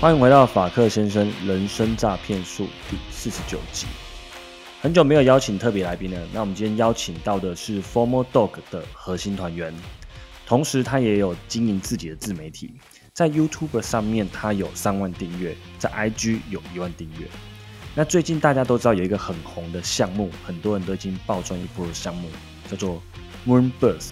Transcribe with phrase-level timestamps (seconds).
[0.00, 3.84] 欢迎回到法克先生人生诈骗术第四十九集。
[4.80, 9.74] 很久没有邀请特别来宾了，那我们今天邀请到的是 Formal Dog 的核心团员，
[10.46, 12.74] 同时他也有经营自己的自媒体，
[13.12, 17.26] 在 YouTube 上面他有三万订阅，在 IG 有一万订阅。
[17.96, 22.28] 那最近大家都知道有一个很红的项目，很多人都已经爆赚一波的项目，
[22.70, 23.02] 叫做
[23.44, 24.10] Moonbirds。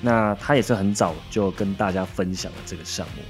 [0.00, 3.22] 那他也是很早就跟大家分享了这个项目。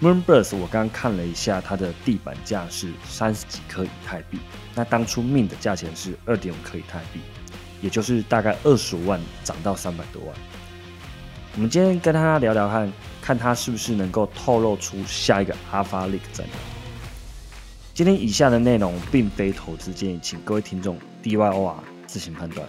[0.00, 4.38] Moonbirds，我刚刚看了一下，它的地板价是三十几颗以太币。
[4.76, 7.18] 那当初命的价钱是二点五颗以太币，
[7.82, 10.32] 也就是大概二十五万涨到三百多万。
[11.56, 16.50] 我们今天跟他聊聊看，看他是不是能够透露出下一个 Alpha Leak 在哪。
[17.92, 21.74] 今天以下的内容并非投资建议，请各位听众 DYOR
[22.06, 22.68] 自行判断。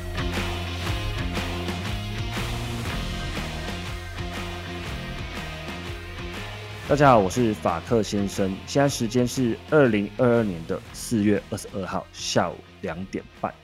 [6.91, 8.53] 大家好，我是法克先生。
[8.67, 13.55] 现在时间是二零二二年的四月二十二号下午两点半。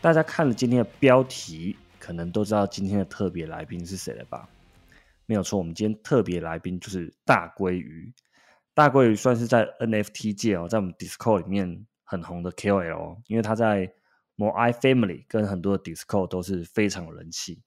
[0.00, 4.48] 大家看了今天的标题，可能都知道今天的特别来宾是谁了吧？
[5.26, 8.10] 没有错，我们今天特别来宾就是大鲑鱼。
[8.72, 13.92] 大鲑鱼算是在 NFT 界哦，在我们 Discord 里面很红的 KOL，因为他在
[14.36, 17.60] m o i Family 跟很多的 Discord 都是非常有人气。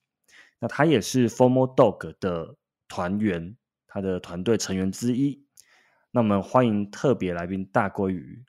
[0.60, 2.56] 那他也是 Formal Dog 的
[2.88, 3.56] 团员。
[3.94, 5.46] 他的团队成员之一，
[6.12, 8.46] 那我们欢迎特别来宾大鲑鱼。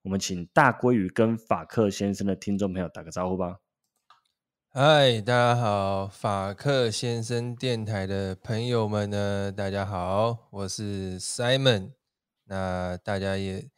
[0.00, 3.58] 我们请大鲑鱼跟法克先生的听众朋友打个招呼吧。
[4.70, 11.92] 嗨，大家好，法克先生电台的朋友们呢，大家好，我是 Simon。
[12.44, 13.68] 那大家也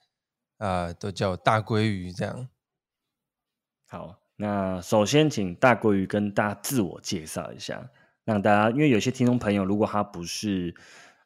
[0.59, 2.49] 啊都叫我大鲑鱼这样。
[3.88, 7.91] 好，那首先请大鲑鱼跟大家自我介绍一下。
[8.31, 10.73] 让大家，因为有些听众朋友，如果他不是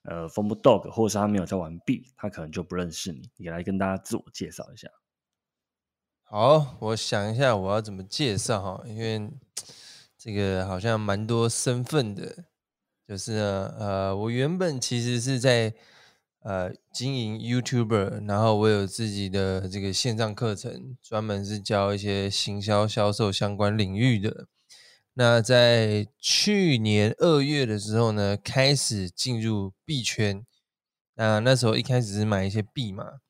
[0.05, 3.31] 呃 f o m Dog，或者是他没有在玩币，他可能就不认识你。
[3.37, 4.89] 你来跟大家自我介绍一下。
[6.23, 9.31] 好，我想一下我要怎么介绍哈，因为
[10.17, 12.47] 这个好像蛮多身份的。
[13.07, 13.33] 就是，
[13.79, 15.75] 呃，我原本其实是在
[16.41, 24.47] 呃经营 YouTuber，然后我有自己的这个线上课程，专门是教一些行销销售相关领域的。
[25.17, 30.45] 那在去年二月的时候呢，开始进入币圈。
[31.15, 33.21] 那那时候一开始是买一些币嘛，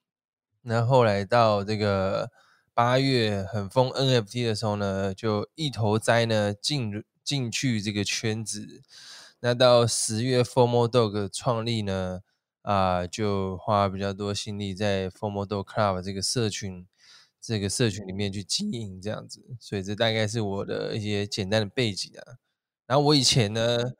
[0.62, 2.30] 那后来到这个
[2.72, 8.80] 八月很疯 NFT 的时候呢，就一头栽呢进进去这个圈子。
[9.40, 12.20] 那到十月 Formal Dog 创立呢，
[12.62, 16.86] 啊，就花比较多心力在 Formal Dog Club 这个社群。
[17.46, 22.38] 这个社群里面去经营这样子，所以这大概是我的一些简单的背景啊。
[22.86, 23.92] 然后我以前呢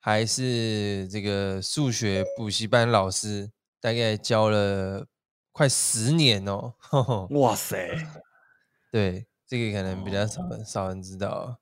[0.00, 5.06] 还是这个数学补习班老师，大概教了
[5.52, 6.74] 快十年哦。
[7.30, 7.96] 哇塞，
[8.90, 11.60] 对，这个可能比较少少人知道，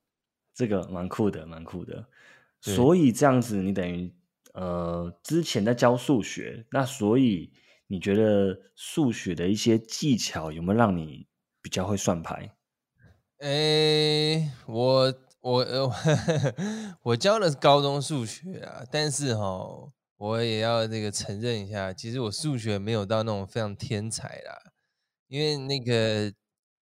[0.54, 2.08] 这个蛮酷的，蛮酷的。
[2.62, 4.10] 所以这样子，你等于
[4.54, 7.52] 呃之前在教数学，那所以。
[7.90, 11.26] 你觉得数学的一些技巧有没有让你
[11.60, 12.54] 比较会算牌？
[13.40, 15.90] 诶，我我呃，
[17.02, 24.72] 我教的是高中数学啊，但是哈，我也要这个承认一下，其实我数学没有到那种非常天才啦，
[25.28, 26.32] 因为那个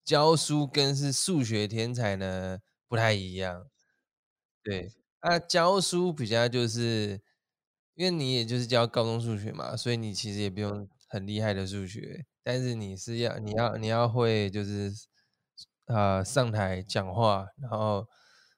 [0.05, 3.67] 教书跟是数学天才呢不太一样。
[4.63, 7.22] 对，啊，教书比较就是。
[7.95, 14.91] 因为你也就是教高中数学嘛，所以你其实也不用很厉害的数学，但是你是要你要你要会就是
[15.85, 18.07] 啊上台讲话，然后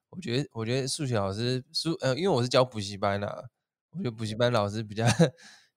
[0.10, 3.50] 我觉得我觉得数学老师数呃，因为我是教补习班的，
[3.92, 5.06] 我觉得补习班老师比较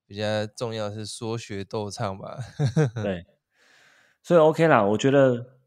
[0.07, 2.39] 比较重要是说学逗唱吧。
[3.03, 3.27] 对，
[4.23, 5.58] 所以 OK 啦，我觉得。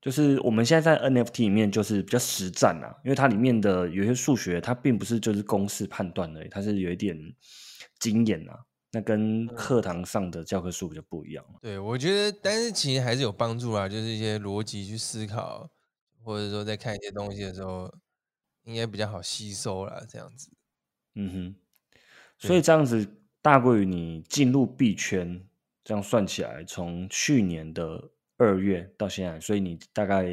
[0.00, 7.16] 就是我们现在在 NFT 里面就是比较实战啊，因为它里面的有些数学，它并不是就是公式判断的，它是有一点
[7.98, 8.64] 经验啊。
[8.92, 11.44] 那跟课堂上的教科书比较不一样。
[11.60, 15.70] 对，我觉得，但是其实还是有帮助啊，就是一些逻辑去思考，
[16.24, 17.94] 或者说在看一些东西的时候，
[18.64, 20.02] 应该比较好吸收啦。
[20.08, 20.50] 这样子。
[21.14, 21.54] 嗯哼。
[22.38, 23.06] 所以这样子，
[23.42, 25.46] 大过于你进入币圈。
[25.82, 28.10] 这样算起来，从去年的
[28.40, 30.26] 二月到现在，所以你大概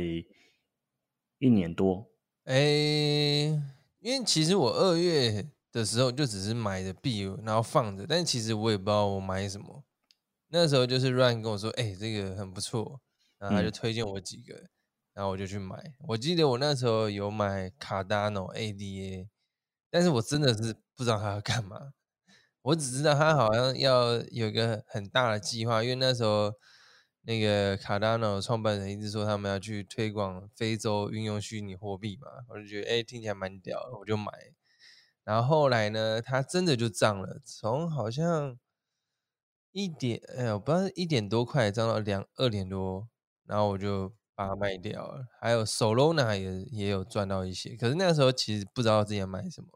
[1.40, 2.10] 一年多。
[2.46, 2.56] 哎，
[4.00, 9.84] 因为其实我二月的时候就只是买的币，然后放着，但其实我也不知道我买什么。
[10.48, 13.02] 那时候就是 Run 跟我说：“哎，这个很不错。”
[13.38, 14.56] 然后他就推荐我几个，
[15.14, 15.76] 然后我就去买。
[16.08, 19.28] 我记得我那时候有买 Cardano ADA，
[19.92, 21.92] 但是我真的是不知道它要干嘛。
[22.62, 26.54] 我只知道它好像要有一个很大的计划，因为那时候
[27.28, 34.32] 那个 Cardano 创办人一直说他们要去推广非洲运用虚拟货币嘛，我就觉得哎听起来蛮屌，我就买。
[35.26, 38.58] 然后后来呢，它真的就涨了，从好像
[39.74, 43.10] 一点哎我不知道一点多块涨到两二点多，
[43.46, 45.26] 然后我就把它卖掉了。
[45.42, 49.68] 还有 Solana 也也有赚到一些，可是那时候其实不知道自己要买什么。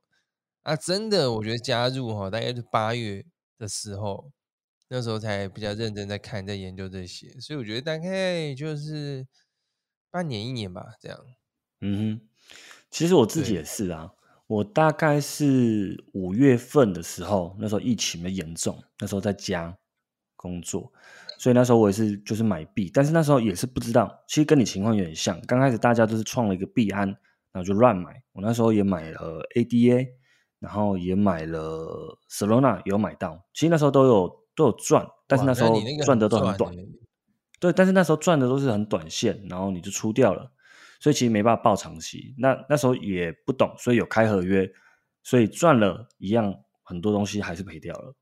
[0.63, 3.25] 啊，真的，我觉得加入哈，大概是八月
[3.57, 4.31] 的时候，
[4.93, 9.25] 那时候才比较认真在看、在研究这些，所以我觉得大概就是
[10.09, 11.17] 半年、一年吧，这样。
[11.79, 12.27] 嗯哼，
[12.89, 14.11] 其实我自己也是啊，
[14.47, 19.73] 我大概是五月份的时候，那时候疫情的严重，那时候在家
[20.35, 20.91] 工作，
[21.39, 30.19] 所以那时候我也是就是买币，但是那时候也是不知道，其实跟你情况有点像，刚开始大家都是创了一个币安，然后就乱买，我那时候也买了 ADA。
[30.59, 36.75] 然后也买了 Solana，有买到，其实那时候都有都有赚，但是那时候赚的都很短。
[37.59, 40.51] 对，但是那时候赚的都是很短线，然后你就出掉了，
[40.99, 42.33] 所以其实没办法报长期。
[42.39, 44.67] 那那时候也不懂，所以有开合约，
[45.21, 48.15] 所以赚了一样很多东西还是赔掉了。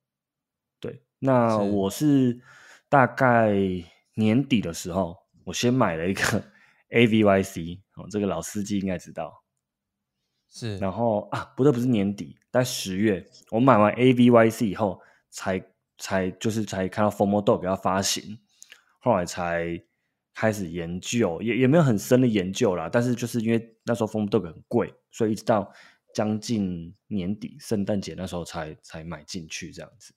[0.81, 2.42] 对，那我是
[2.90, 3.56] 大概
[4.16, 5.16] 年底的时候，
[5.46, 6.22] 我先买了一个
[6.92, 9.44] AVYC，哦，这个老司机应该知道。
[10.50, 15.00] 是，然后啊，不对，不是年底，在十月，我买完 AVYC 以后，
[15.30, 15.64] 才
[16.00, 18.40] 才就是才看到 Formal Dog 要发行，
[19.00, 19.80] 后来才
[20.34, 22.90] 开始研究，也也没有很深的研究啦。
[22.92, 25.72] 但是就是因为那时候 Formal Dog 很贵，所以一直到
[26.16, 30.13] 将近年底圣诞节那时候才才买进去这样子。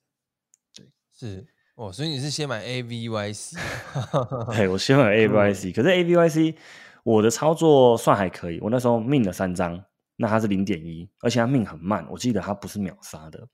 [0.73, 1.45] 对，是
[1.75, 3.55] 哦，所以你是先买 AVYC？
[4.55, 6.55] 对，我先买 AVYC， 可是 AVYC
[7.03, 9.83] 我的操作算还可以，我那时候命了三张。
[10.15, 13.47] 那它是零点一，而且它命很慢，我记得它不是秒杀的，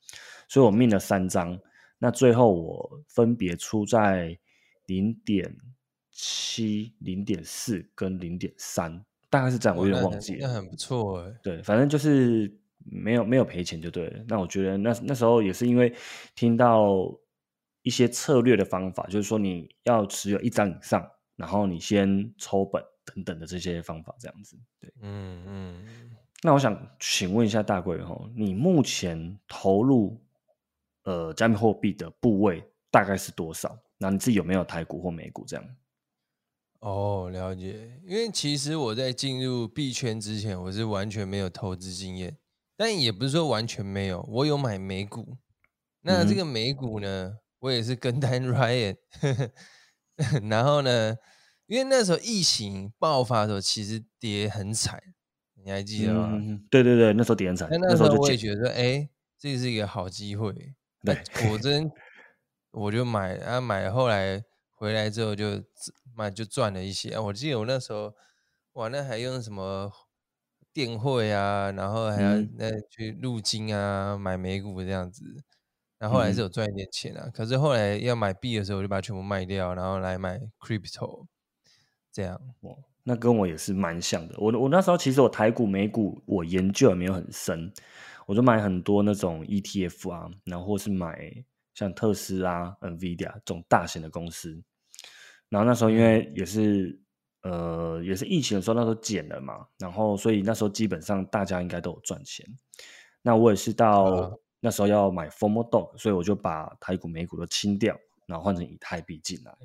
[0.49, 1.57] 所以我命了三张。
[1.99, 4.39] 那最后我分别出在
[4.87, 5.55] 零点
[6.11, 10.47] 七、零点四跟零点三，大概是这样，我有点忘记了。
[10.47, 11.33] 那很不错哎。
[11.43, 12.51] 对，反正就是
[12.83, 14.23] 没有没有赔钱就对了。
[14.27, 15.93] 那我觉得那那时候也是因为
[16.35, 17.13] 听到
[17.83, 24.57] 一些策略的方法，就是说你要持有一张以上，然后你先抽本等等的这些方法，这样子。
[24.79, 25.85] 对，嗯嗯。
[26.41, 30.21] 那我想请问一下大贵哈，你目前投入
[31.03, 33.77] 呃加密货币的部位大概是多少？
[33.97, 35.65] 那你自己有没有台股或美股这样？
[36.79, 37.99] 哦，了解。
[38.05, 42.37] 因为其实我在进入币圈之前，我是完全没有投资经验，
[42.77, 45.37] 但也不是说完全没有，我有买美股。
[46.01, 48.95] 那这个美股呢，我也是跟单 Ryan，
[50.49, 51.17] 然后呢，
[51.67, 55.01] 因为那时候疫情爆发的时候，其实跌很惨。
[55.61, 56.31] 你还记得吗？
[56.71, 57.67] 对对对，那时候跌很惨。
[57.69, 60.73] 那时候我也觉得，哎，这是一个好机会。
[61.03, 61.15] 对，
[61.47, 61.91] 果真
[62.71, 65.63] 我就买，然后买，后来回来之后就
[66.15, 67.17] 买，就赚了一些。
[67.17, 68.13] 我记得我那时候，
[68.73, 69.91] 哇，那还用什么
[70.73, 75.23] 电汇啊，然后还要那去入金啊，买美股这样子。
[75.97, 77.29] 然后后来是有赚一点钱啊。
[77.33, 81.25] 可是后来要买币的时候，我就把它全部卖掉，然后来买 crypto，
[82.11, 82.39] 这样。
[83.03, 84.35] 那跟我也是蛮像的。
[84.37, 87.73] 我我那时候其实我台股美股我研究也没有很深，
[88.29, 91.33] 我就买很多那种 ETF 啊，然后或是买
[91.73, 94.61] 像特斯拉、NVIDIA 这种大型的公司。
[95.49, 97.01] 然后那时候因为也是
[97.41, 102.45] 呃也是疫情的时候，那时候减了嘛，然后所以那时候基本上大家应该都有赚钱。
[103.23, 109.57] 那我也是到那时候要买 Formal Dog，所以我就把台股美股都清掉，然后换成以太币进来。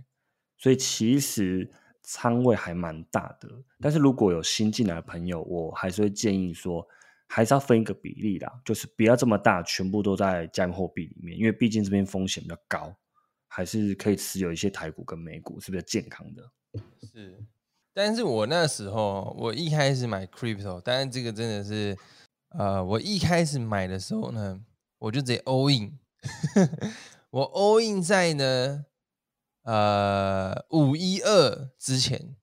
[0.56, 1.70] 所以其实。
[2.06, 3.48] 仓位还蛮大的，
[3.80, 6.86] 但是如果有新进来的朋友，我还是会建议说，
[7.26, 12.94] 还是要分一个比例啦，就是不要这么大，全部都在加密货币里面，因为毕竟这边风险比较高，
[13.48, 16.50] 还是可以持有一些台股跟美股，是比较健康的。
[17.02, 17.44] 是，
[17.92, 21.96] 但是我那时候我一开始买 crypto，但是这个真的是，
[22.50, 24.60] 呃，我一开始买的时候呢，
[24.98, 25.98] 我就直接 all in，
[27.30, 28.86] 我 all in 在呢。
[29.66, 32.36] 呃，五一二之前，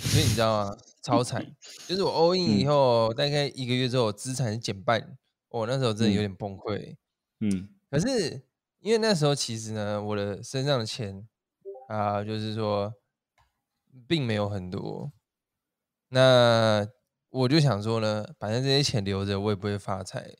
[0.00, 0.76] 所以你知道吗？
[1.02, 1.44] 超惨，
[1.86, 5.16] 就是我 all in 以后，大概一个月之后，资产减半，
[5.48, 6.96] 我那时候真的有点崩溃。
[7.40, 8.42] 嗯，可是
[8.80, 11.26] 因为那时候其实呢，我的身上的钱
[11.88, 12.92] 啊，就是说
[14.06, 15.10] 并没有很多。
[16.10, 16.86] 那
[17.30, 20.34] 我就想说呢，反正这些钱留着，我也不会发财。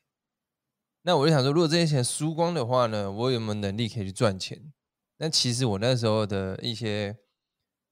[1.03, 4.73] 那我就想说，如果这些钱输光的话呢，我有没有能力可以去赚钱？
[5.17, 7.17] 那其实我那时候的一些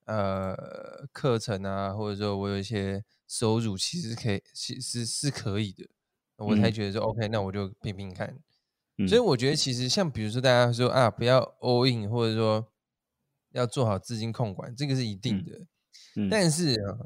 [0.09, 5.87] 呃课程啊，或者说我有一些收入，其实可以，其实是可以的。
[6.39, 8.37] 我才觉得说，OK，那我就拼拼看。
[9.07, 12.67] 所以我觉得，其实像比如说大家说啊，不要 all in，或者说
[13.53, 15.67] 要做好资金控管，这个是一定的。
[16.31, 16.99] 但是啊，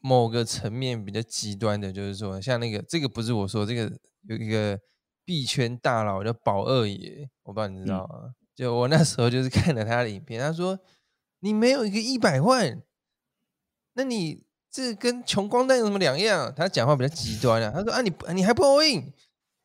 [0.00, 3.90] 某个层面比较极端的，就是说，像那个这个不是我说，这个
[4.22, 4.78] 有一个
[5.24, 8.34] 币圈大佬叫宝二爷，我不知道你知道吗？
[8.54, 10.78] 就我那时候就是看了他的影片，他说
[11.44, 12.80] 你没有一个一百万，
[13.92, 16.50] 那你这跟穷光蛋有什么两样？
[16.56, 19.12] 他讲话比较极端啊，他说啊，你你还不 all in？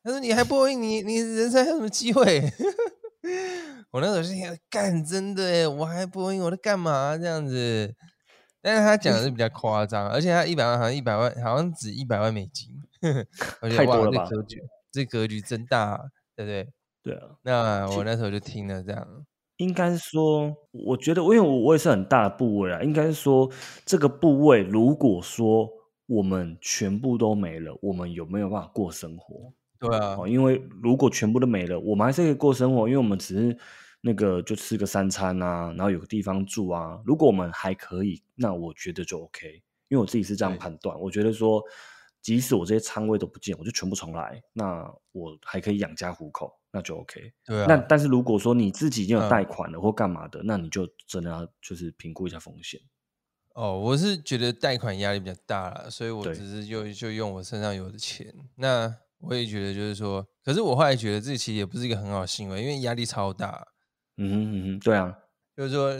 [0.02, 2.42] 他说：“你还不应你你人生还有什么机会？”
[3.92, 7.94] 我那时候是想干，真的哎，我还不应我在干嘛这样子？
[8.60, 12.68] 但是他讲的是比较夸张，而且他一百万好像一百万，好像只一百万美金，
[13.76, 14.26] 太多了吧？
[14.30, 16.68] 这格局，这格局真大，对不对？
[17.02, 17.36] 对啊。
[17.42, 19.26] 那我那时候就听了这样。
[19.60, 22.82] 应该说，我觉得，因为我我也是很大的部位啊。
[22.82, 23.50] 应该说，
[23.84, 25.68] 这个部位如果说
[26.06, 29.52] 我们全部都没了，我们有没有办法过生活？
[29.78, 33.58] 对啊，因为如果全部都没了，我们还是可以过生活，因为我们只是
[34.00, 36.98] 那个就吃个三餐啊，然后有个地方住啊。
[37.04, 39.62] 如果我们还可以，那我觉得就 OK。
[39.88, 41.62] 因为我自己是这样判断，我觉得说，
[42.22, 47.32] 即使我这些仓位都不见，我就全部重来，那我还可以养家糊口，那就 OK。
[47.44, 47.66] 对啊。
[47.68, 52.80] 那但是如果说你自己已经有贷款了或干嘛的，那你就真的要就是评估一下风险。
[53.54, 58.94] 哦，我是觉得贷款压力比较大了，所以我只是就就用我身上有的钱那。
[59.22, 63.68] 我也觉得，就是说，可是我后来觉得，这其实也不是一个很好的行为，因为压力超大。
[64.16, 65.14] 嗯哼嗯哼，对啊，
[65.54, 65.92] 就是说，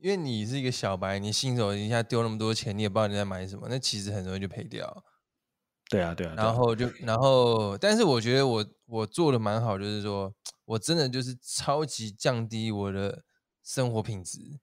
[0.00, 5.04] 因为你是一个小白，你新手一下丢那么多钱，你也不知道你在买什么，那其实很容易就赔掉。
[5.88, 6.34] 对啊，对啊。
[6.36, 13.24] 然后就，然后，但是我觉得我我做的蛮好，就是说我真的就是超级降低我的
[13.62, 14.60] 生活品质，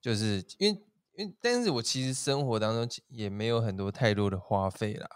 [0.00, 0.82] 就是因为，
[1.16, 5.08] 因为，但是我其实生活当中也没有很多太多的花费啦。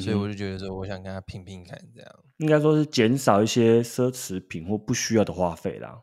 [0.00, 6.02] 所以我就觉得说，我想跟他拼拼看，这样应该说是减少一些奢侈品或不需要的花费啦。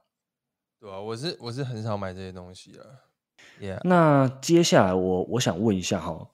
[0.80, 3.12] 对啊，我是我是很少买这些东西了。
[3.84, 6.28] 那接下来我我想问一下哈，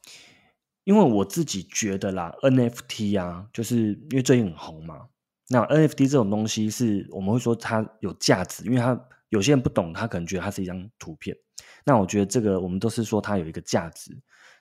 [0.85, 5.09] 因为我自己觉得啦，NFT 啊，就是因为最近很红嘛。
[5.51, 8.97] 那 NFT 这种东西是我们会说它有价值，因为它
[9.29, 11.35] 有些人不懂，他可能觉得它是一张图片。
[11.83, 14.15] 那我觉得这个我们都是说它有一个价值。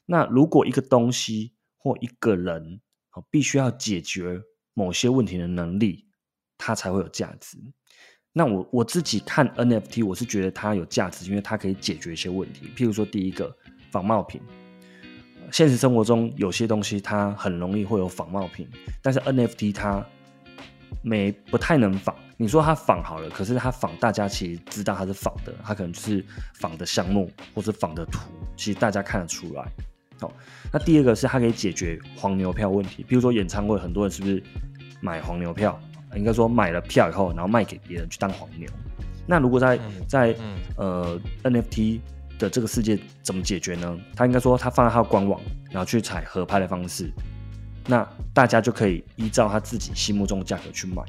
[0.06, 2.80] 那如果一个东西或一个人，
[3.30, 4.40] 必须要解决
[4.72, 6.06] 某些问题的能力，
[6.56, 7.58] 它才会有价值。
[8.32, 12.70] 那我我自己看 NFT，我是觉得它有价值，因为它可以解决一些问题。
[12.76, 13.54] 譬如说，第一个
[13.90, 14.40] 仿冒品，
[15.50, 18.68] 现实生活中有些东西它很容易会有仿冒品，
[19.02, 20.06] 但是 NFT 它
[21.02, 22.14] 没不太能仿。
[22.36, 28.20] 你说它仿好了，可是它仿大家其实知道它是仿的，它可能就是仿的项目或者仿的图，
[28.56, 29.64] 其实大家看得出来。
[30.20, 30.32] 好，
[30.72, 33.04] 那第二个是它可以解决黄牛票问题。
[33.08, 34.42] 比如说演唱会，很多人是不是
[35.00, 35.78] 买黄牛票？
[36.16, 38.68] 应该说买了票以后，然后卖给别人去当黄牛。
[39.26, 39.78] 那如果在
[40.08, 40.34] 在
[40.76, 42.00] 呃 NFT
[42.38, 43.98] 的这个世界怎么解决呢？
[44.16, 45.38] 他应该说他放在他的官网，
[45.70, 47.12] 然后去采合拍的方式，
[47.88, 51.02] 那大家就可以依照他自己心目中的价格去买。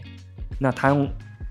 [0.57, 1.07] 那他用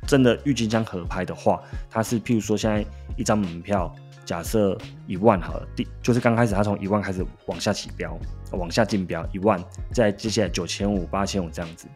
[0.08, 2.85] 真的郁金香合拍的话，他是譬如说现在
[3.16, 3.94] 一张门票。
[4.25, 8.14] 假设一万好了，第就是刚开始他从一万开始往下起标，
[8.52, 9.58] 往下竞标一万，
[9.90, 11.88] 再接下来九千五、八千五这样子。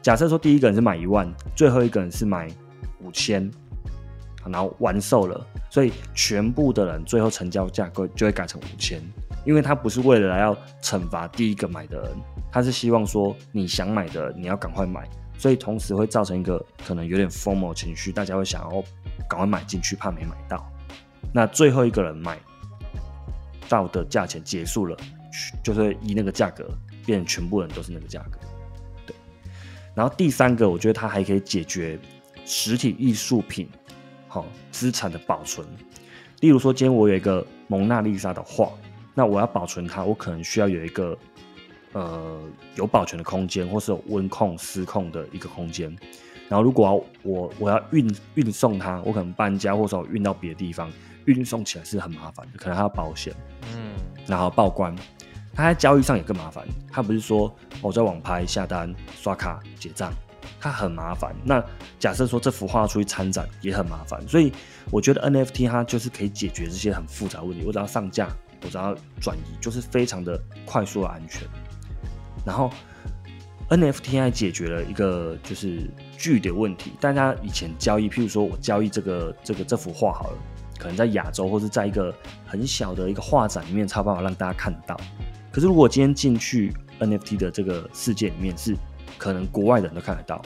[0.00, 2.48] 假设说第一个人是买一万，最后一个人是买
[3.00, 3.50] 五千，
[4.46, 9.02] 然后完售了，所以全部的人最后成交价格就会改成五千，
[9.44, 12.10] 因为他不是为了来要惩罚第一个买的人，
[12.50, 15.08] 他是希望说你想买的你要赶快买，
[15.38, 18.82] 所以同时会造成一个可能有点疯魔情绪，大家会想要
[19.28, 20.64] 赶快买进去，怕没买到。
[21.32, 22.38] 那最后一个人买
[23.68, 24.96] 到的价钱结束了，
[25.62, 26.66] 就是以那个价格
[27.04, 28.38] 变成全部人都是那个价格，
[29.06, 29.14] 对。
[29.94, 31.98] 然后第三个，我觉得它还可以解决
[32.46, 33.68] 实体艺术品
[34.28, 35.66] 好资产的保存。
[36.40, 38.70] 例如说，今天我有一个蒙娜丽莎的画，
[39.14, 41.16] 那我要保存它，我可能需要有一个
[41.92, 42.40] 呃
[42.74, 45.96] 有保存的空间，或是有温控、失控的一个空间。
[46.48, 50.90] 然后如果我我要运运送它，我可能搬家，或者我运到别的地方。
[51.26, 53.32] 运送起来是很麻烦的，可能还要保险，
[53.74, 53.94] 嗯，
[54.26, 54.94] 然后报关，
[55.54, 56.62] 它在交易上也更麻烦。
[56.92, 60.12] 它不是说我在网拍下单刷卡结账，
[60.60, 61.34] 它很麻烦。
[61.42, 61.64] 那
[61.98, 64.52] 假设说这幅画出去参展也很麻烦，所以
[64.90, 67.64] 我觉得 NFT 它就是可以解决这些很复杂问题。
[67.64, 68.28] 我只要上架，
[68.64, 71.46] 我只要转移，就是非常的快速、安全。
[72.44, 72.70] 然后
[73.68, 76.92] NFT 还解决了一个就是距离的问题。
[77.00, 80.38] 大家以前交易，譬如说我交易这个这个这幅画好了，
[80.78, 82.14] 可能在亚洲或是在一个
[82.46, 84.98] 很小的一个画展里面才有办法让大家看到。
[85.52, 88.76] 可是如果今天进去 NFT 的这个世界里面是。
[89.16, 90.42] 可能国外的人都看得到，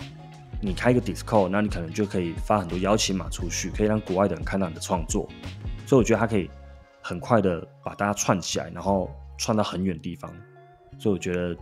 [0.61, 5.27] 你开一个 Discord，那你可能就可以发很多邀请码出去，可以让国外的人看到你的创作。
[5.87, 6.51] 所以我觉得它可以
[7.09, 10.31] 很快的把大家串起来，然后串到很远地方。
[10.99, 11.57] 所以我觉得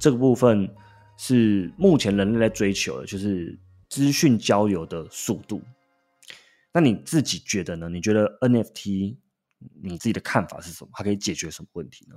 [0.00, 0.68] 这个部分
[1.16, 3.56] 是目前人类在追求的，就是
[3.88, 5.62] 资讯交流的速度。
[6.72, 7.88] 那你自己觉得呢？
[7.88, 9.16] 你觉得 NFT
[9.80, 10.90] 你自己的看法是什么？
[10.94, 12.16] 它可以解决什么问题呢？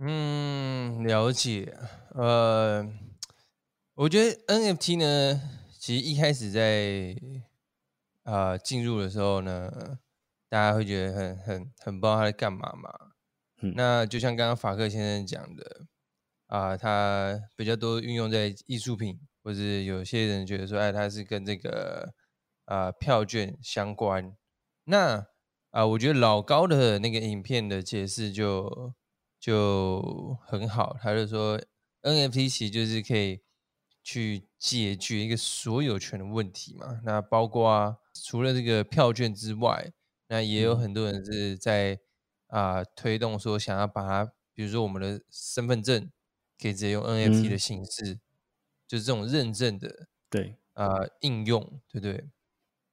[0.00, 1.76] 嗯，了解。
[2.14, 2.88] 呃，
[3.94, 5.40] 我觉得 NFT 呢，
[5.80, 7.16] 其实一开始在
[8.22, 9.98] 啊进入的时候呢，
[10.54, 12.88] 大家会觉得很很很不知道他在干嘛嘛。
[13.74, 15.86] 那就像刚刚法克先生讲的
[16.46, 22.14] 啊，他比较多运用在艺术品，或者有些人觉得说，哎，他是跟这个
[22.66, 24.36] 啊票券相关。
[24.84, 25.26] 那
[25.70, 28.94] 啊，我觉得老高的那个影片的解释就。
[29.40, 31.60] 就很好，他就说
[32.00, 33.42] NFT 其实就是可以
[34.02, 37.02] 去解决一个所有权的问题嘛。
[37.04, 39.92] 那包括除了这个票券之外，
[40.28, 42.00] 那也有很多人是在
[42.48, 46.10] 啊推动说想要把它，比如说我们的身份证
[46.60, 48.20] 可以直接用 NFT 的形式，
[48.86, 52.28] 就是这种认证的对啊应用，对不对？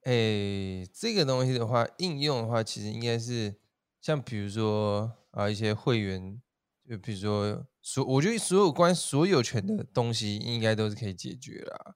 [0.04, 3.56] 哎，这个东西的话，应用的话，其实应该是
[4.00, 5.18] 像比如说。
[5.32, 6.42] 啊，一些会员，
[6.86, 11.96] 就比如说所，我觉得所有关所有权的东西，应该都是可以解决啦。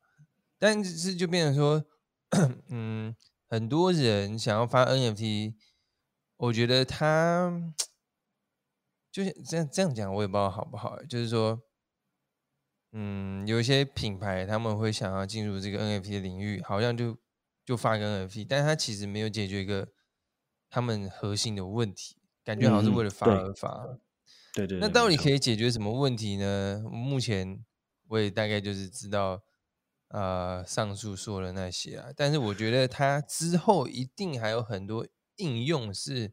[0.58, 1.84] 但是就变成说，
[2.72, 3.14] 嗯，
[3.48, 5.56] 很多人想要发 NFT，
[6.38, 7.74] 我觉得他
[9.12, 11.02] 就是这样这样讲，我也不知道好不好。
[11.04, 11.62] 就是说，
[12.92, 17.18] 嗯，有一些品牌他们会想要进入这个 NFT 的领域，好像就
[17.66, 19.88] 就发个 NFT，但是他其实没有解决一个
[20.70, 22.18] 他们核心的问题。
[22.44, 23.98] 感觉好像是为了发而发，
[24.54, 24.78] 对对。
[24.78, 26.84] 那到底可以解决什么问题呢？
[26.92, 27.66] 目前
[28.08, 29.42] 我也大概就是知道，
[30.10, 32.10] 呃，上述说的那些啊。
[32.16, 36.32] 但是我觉得它之后一定还有很多应用是，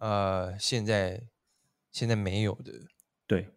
[0.00, 1.22] 呃，现在
[1.90, 2.72] 现在没有的。
[3.26, 3.48] 对。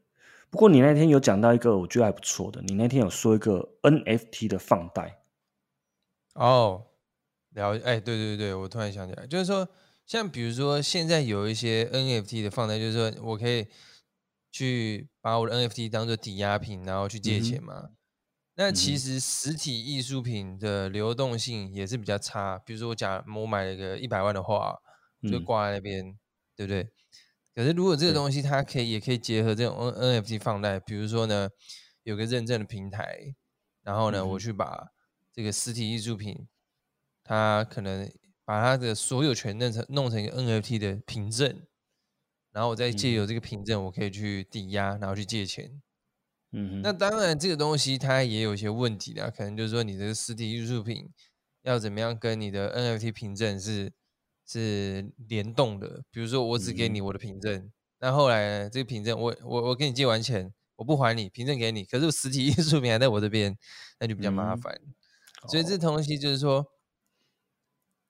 [0.49, 5.23] 不过你那天有讲到一个我觉得还不错的，你那天有说一个 NFT 的放贷。
[6.33, 6.87] 哦，
[7.51, 9.67] 了，哎，对对对，我突然想起来，就是说。
[10.05, 13.65] 像比如说，现在有一些 NFT 的放贷，就是说我可以
[14.51, 17.89] 去把我的 NFT 当做抵押品，然后去借钱嘛。
[18.55, 22.57] 那其实实体艺术品的流动性也是比较差。
[22.59, 24.77] 比如说，我假我买了一个一百万的画，
[25.29, 26.17] 就挂在那边，
[26.55, 26.89] 对不对？
[27.53, 31.49] 可是如果这个东西它可以也可以结合这种 N NFT 放贷，比如说呢，
[32.03, 33.35] 有个认证的平台，
[33.83, 34.87] 然后呢，我去把
[35.33, 36.47] 这个实体艺术品，
[37.23, 38.11] 它可能。
[38.47, 41.65] 把它的所有权弄成弄成一个 NFT 的凭证，
[42.51, 45.81] 然后我再借由这个凭证，我可以去抵押，然后去借钱。
[46.55, 51.09] 嗯，那当然这个东西它也有一些问题的，可能就是说你这个实体艺术品
[51.63, 53.91] 要怎么样跟你的 NFT 凭证是
[54.47, 56.03] 是联动的。
[56.09, 63.57] 比如说我只给你我的凭证，那后来这个凭证我我我跟你借完钱，我不还你凭证给你，可是实体艺术品还在我这边，
[63.99, 64.79] 那就比较麻烦。
[65.49, 66.65] 所以这东西就是说。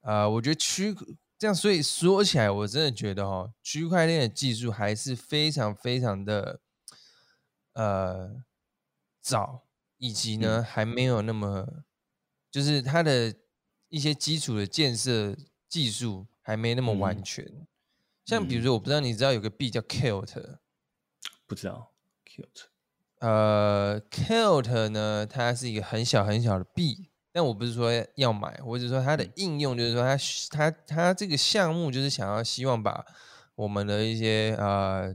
[0.01, 0.93] 啊，我觉得区
[1.35, 6.59] 这样，所以说起来，我真的觉得哦，区块链的技术还是非常非常的
[7.75, 8.43] 呃
[9.21, 9.63] 早，
[9.97, 11.85] 以及呢还没有那么，
[12.51, 13.33] 就是它的
[13.89, 15.35] 一些基础的建设
[15.69, 17.65] 技术还没那么完全。
[18.25, 20.57] 像比如说，我不知道你知道有个币叫 Kilt，
[21.45, 21.93] 不知道
[22.25, 22.65] Kilt，
[23.19, 27.09] 呃，Kilt 呢，它是一个很小很小的币。
[27.31, 30.17] 但我不是说要买，我只是说它的应用，就是说它
[30.49, 33.05] 它它这个项目就是想要希望把
[33.55, 35.13] 我们的一些呃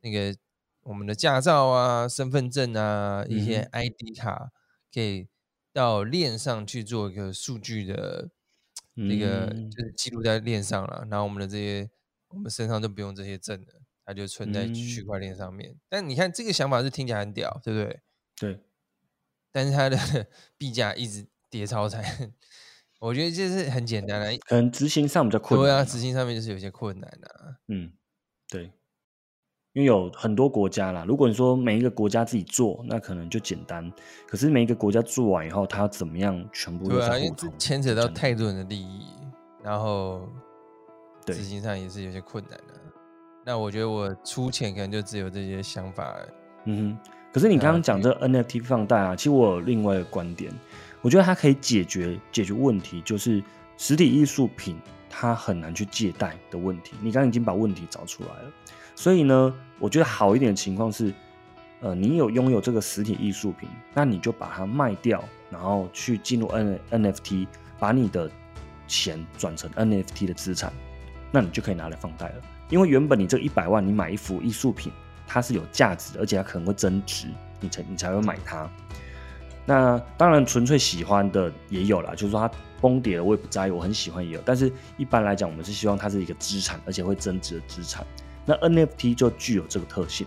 [0.00, 0.34] 那个
[0.82, 4.50] 我们的驾照啊、身份证啊、一些 ID 卡，
[4.92, 5.28] 可以
[5.72, 8.30] 到链上去做一个数据的
[8.94, 11.06] 那个，就是记录在链上了。
[11.10, 11.90] 然后我们的这些
[12.28, 15.76] 我们身上就不用这些证了，它就存在区块链上面。
[15.88, 18.00] 但你看这个想法是听起来很屌，对不对？
[18.36, 18.60] 对。
[19.52, 19.96] 但是它的
[20.58, 21.26] 币价一直。
[21.50, 22.32] 跌超惨，
[23.00, 25.66] 我觉得这是很简单的，可能执行上比较困难。
[25.66, 27.58] 对啊，执行上面就是有些困难啊。
[27.66, 27.92] 嗯，
[28.48, 28.70] 对。
[29.72, 31.04] 因为有很多国家啦。
[31.06, 33.90] 如果你说每一个国家自己做，那可能就简单。
[34.26, 39.06] 可是每一个国家做完以后，它要怎么样全部对啊，因在为这牵扯到太多人的利益，
[39.62, 40.28] 然后
[41.24, 42.74] 对执行上也是有些困难的、
[43.44, 46.16] 那我觉得我出钱可能就只有这些想法。
[46.64, 47.12] 嗯哼。
[47.32, 50.52] 可是你刚刚讲这 NFT 放贷啊，其实我有另外一个观点，
[51.00, 53.40] 我觉得它可以解决解决问题，就是
[53.76, 54.76] 实体艺术品
[55.08, 56.96] 它很难去借贷的问题。
[57.00, 58.52] 你刚刚已经把问题找出来了，
[59.00, 61.10] 所以呢，我觉得好一点的情况是，
[61.80, 67.46] 呃，你有拥有这个实体艺术品，那你就把它卖掉，然后去进入 N NFT，
[67.78, 68.30] 把你的
[68.86, 70.70] 钱转成 NFT 的资产，
[71.32, 72.34] 那你就可以拿来放贷了。
[72.68, 74.92] 因为原本你这一百万，你买一幅艺术品。
[75.26, 78.68] 它是有价值的，而且它可能会增值，你才你才会买它。
[79.64, 82.50] 那当然，纯粹喜欢的也有啦，就是说它
[82.82, 84.42] 崩跌了，我也不在意，我很喜欢也有。
[84.44, 88.04] 但是一般来讲，我们是希望它是一个资产，而且会增值的资产。
[88.50, 90.26] 那 NFT 就具有这个特性。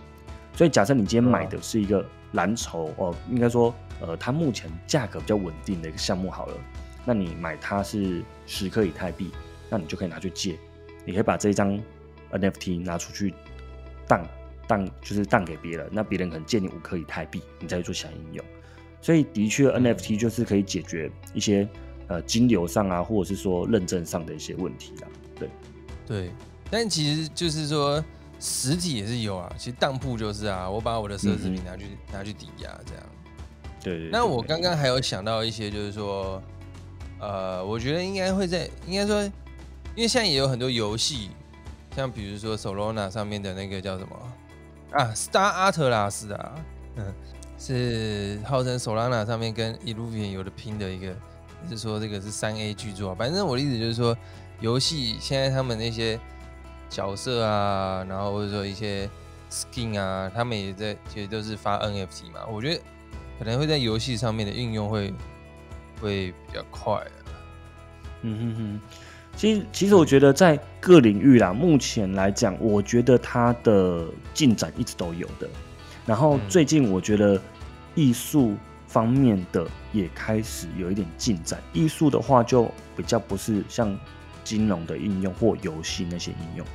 [0.54, 6.56] 所以假设你今天买的是一个蓝筹哦，应该说呃，它目前价格比较稳定的一个项目好了，
[7.04, 9.30] 那你买它是十颗以太币，
[9.68, 10.58] 那你就可以拿去借，
[11.04, 11.78] 你可以把这一张
[12.32, 13.34] NFT 拿出去
[14.08, 14.26] 当。
[14.66, 18.44] 当就是当给别人，那别人可能借你五颗以太币，你再去做相应用。
[19.02, 21.68] 所以的确，NFT 就是可以解决一些
[22.08, 25.08] 呃金流上啊，或者是说认证上的一些问题啦。
[25.38, 25.50] 对，
[26.06, 26.30] 对，
[26.70, 28.02] 但其实就是说
[28.44, 29.50] 实体也是有啊。
[29.56, 33.02] 其实当铺就是啊，我把我的奢侈品拿去拿去抵押这样。
[33.82, 34.10] 对。
[34.12, 36.42] 那我刚刚还有想到一些，就是说，
[37.18, 41.30] 呃，我觉得应该会在，应该说，因为现在也有很多游戏，
[41.96, 44.16] 像比如说 Solana 上面的那个叫什么？
[44.92, 46.54] 啊，Star Atlas 啊，
[46.96, 47.14] 嗯，
[47.58, 51.14] 是号称 Solana 上面跟 Illuvian 有的拼的一个，
[51.68, 53.14] 是说这个是三 A 巨作。
[53.14, 54.16] 反正我的意思就是说，
[54.60, 56.20] 游戏现在他们那些
[56.88, 59.08] 角色啊，然后或者说一些
[59.50, 62.46] Skin 啊，他们也在，其实都是发 NFT 嘛。
[62.50, 62.80] 我觉得
[63.38, 65.12] 可能会在游戏上面的应用会
[66.00, 67.02] 会比较快。
[68.22, 68.80] 嗯哼哼。
[69.36, 75.48] 其实，其实我觉得在各领域啦，目前来讲，我觉得它的进展一直都有的。
[76.06, 77.40] 然后最近，我觉得
[77.96, 78.54] 艺术
[78.86, 81.60] 方面的也开始有一点进展。
[81.72, 83.98] 艺术的话，就比较不是像
[84.44, 86.66] 金融的应用或游戏那些应用，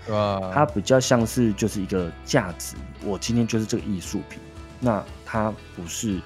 [0.51, 2.75] 它比较像是就是一个价值。
[3.03, 4.39] 我今天就是这个艺术品，
[4.79, 6.19] 那它不是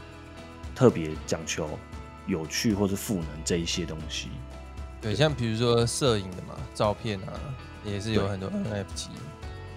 [0.73, 1.69] 特别讲求
[2.25, 4.29] 有趣或是赋能这一些东西。
[5.01, 7.33] 对，像比如说摄影的嘛，照片啊，
[7.83, 9.09] 也是有很多 NFT，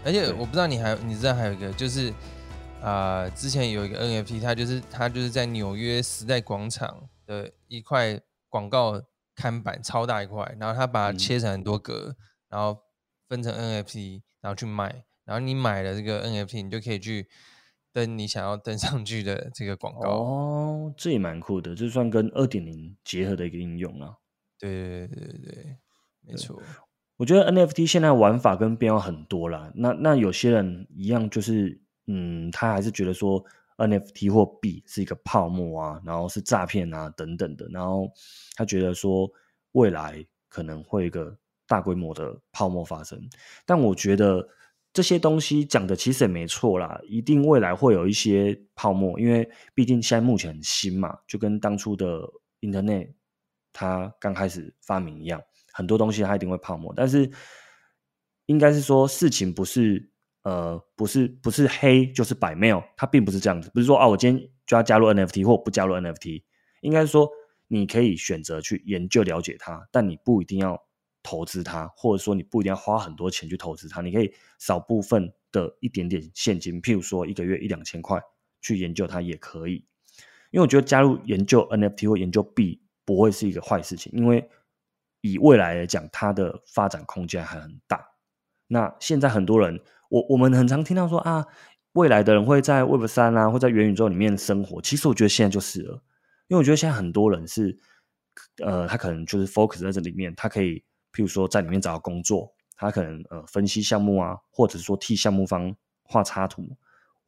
[0.05, 2.15] 而且我不知道你还你知道还有一个就是
[2.81, 9.03] 啊，之前有一个 NFT，它就是它就是在纽约时代广场的一块广告
[9.37, 12.17] 看板，超大一块，然后他把它切成很多格，
[12.49, 12.79] 然后
[13.29, 17.29] 分成 NFT，然后去卖，然后你买了这个 NFT，你就可以去
[17.93, 20.09] 登你想要登上去的这个广告。
[20.09, 24.17] 哦，这也蛮酷的，这算跟二点零结合的一个应用啊。
[24.59, 25.77] 对对对对对，
[26.23, 26.61] 没错。
[27.19, 29.73] 我觉得 NFT 现在玩法跟变化很多了。
[29.75, 33.45] 那那有些人一样，就是嗯，他还是觉得说
[33.77, 37.67] NFT 或币是一个泡沫啊，然后是诈骗啊等等的。
[37.71, 38.11] 然后
[38.55, 39.31] 他觉得说
[39.73, 41.37] 未来可能会一个
[41.67, 43.21] 大规模的泡沫发生。
[43.65, 44.49] 但我觉得
[44.93, 52.21] 这些东西讲的其实也没错啦，一定未来会有一些泡沫，因为毕竟现在目前很新嘛，就跟当初的
[52.61, 53.13] Internet。
[53.79, 55.39] 它刚开始发明一样，
[55.71, 57.31] 很多东西它一定会泡沫，但是
[58.47, 60.11] 应该是说事情不是
[60.47, 66.45] 呃不是不是黑就是白，没有，它并不是这样子，不是说啊我今天就要加入 NFT 或不加入 NFT，
[66.83, 67.29] 应该说
[67.67, 70.81] 你可以选择去研究了解它，但你不一定要
[71.23, 78.21] 投资它，或者说你不一定要花很多钱去投资它，你可以少部分的一点点现金，譬如说一个月一两千块
[78.61, 79.85] 去研究它也可以，
[80.51, 82.83] 因为我觉得加入研究 NFT 或研究币。
[83.07, 84.51] 不会是一个坏事情，因为
[85.21, 88.05] 以未来来讲，它的发展空间还很大。
[88.67, 91.47] 那现在很多人，我我们很常听到说啊，
[91.93, 94.81] 未来的人会在 Web 三啊，或在元宇宙里面生活。
[94.83, 96.03] 其实我觉得现在就是了，
[96.49, 97.79] 因为我觉得现在很多人是，
[98.65, 100.77] 呃，他可能就是 focus 在这里面，他可以，
[101.13, 106.77] 譬如说在里面找到工作，他可能呃分析项目啊，或者说替项目方画插图。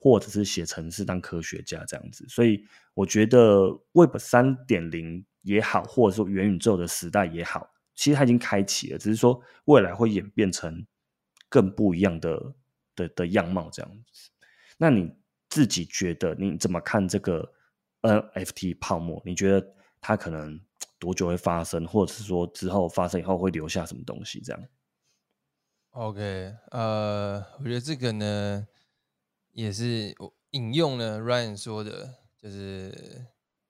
[0.00, 2.64] 或者是写程式当科学家这样子，所以
[2.94, 10.86] 我觉得 Web 三点零也好，或者说元宇宙的时代也好，其实它已经开启了，只是说未来会演变成
[11.48, 12.54] 更不一样的
[12.98, 14.30] 的的样貌这样子。
[14.76, 15.14] 那你
[15.48, 17.52] 自己觉得你怎么看这个
[18.02, 19.22] NFT 泡沫？
[19.24, 20.60] 你觉得它可能
[20.98, 24.40] 多久会发生，或者是说之后发生以后会留下什么东西？
[24.40, 24.62] 这样
[25.90, 28.66] ？OK，呃，我觉得这个呢。
[29.52, 32.90] 也是我引用了 Ryan 说的，就是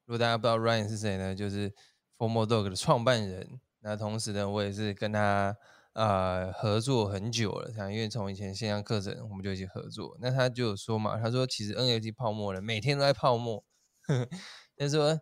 [0.04, 1.72] 如果大家不知道 Ryan 是谁呢，就是
[2.18, 3.58] Formal Dog 的创办人。
[3.80, 5.56] 那同时呢，我也是跟他
[5.98, 10.16] 呃合作很久了，像因为从以前线上课程我们就一起合作。
[10.20, 13.64] 那他就有说嘛，他说其实 NFT 泡沫了，每天都在泡沫。
[14.78, 15.20] 他说，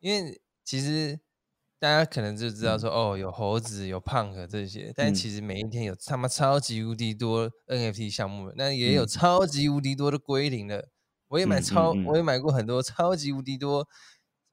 [0.00, 1.18] 因为其实
[1.78, 10.90] 大家可能就知道说，哦，有猴子，有 Punk 这些，但其实每一天有他妈超级无敌多 NFT 项目，那也有超级无敌多的归零的。
[11.28, 13.88] 我也买超，我也买过很多超级无敌多。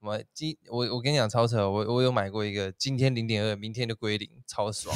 [0.05, 4.95] 什么今我我跟你讲超扯，我我有买过一个今天零点二，明天就归零，超爽。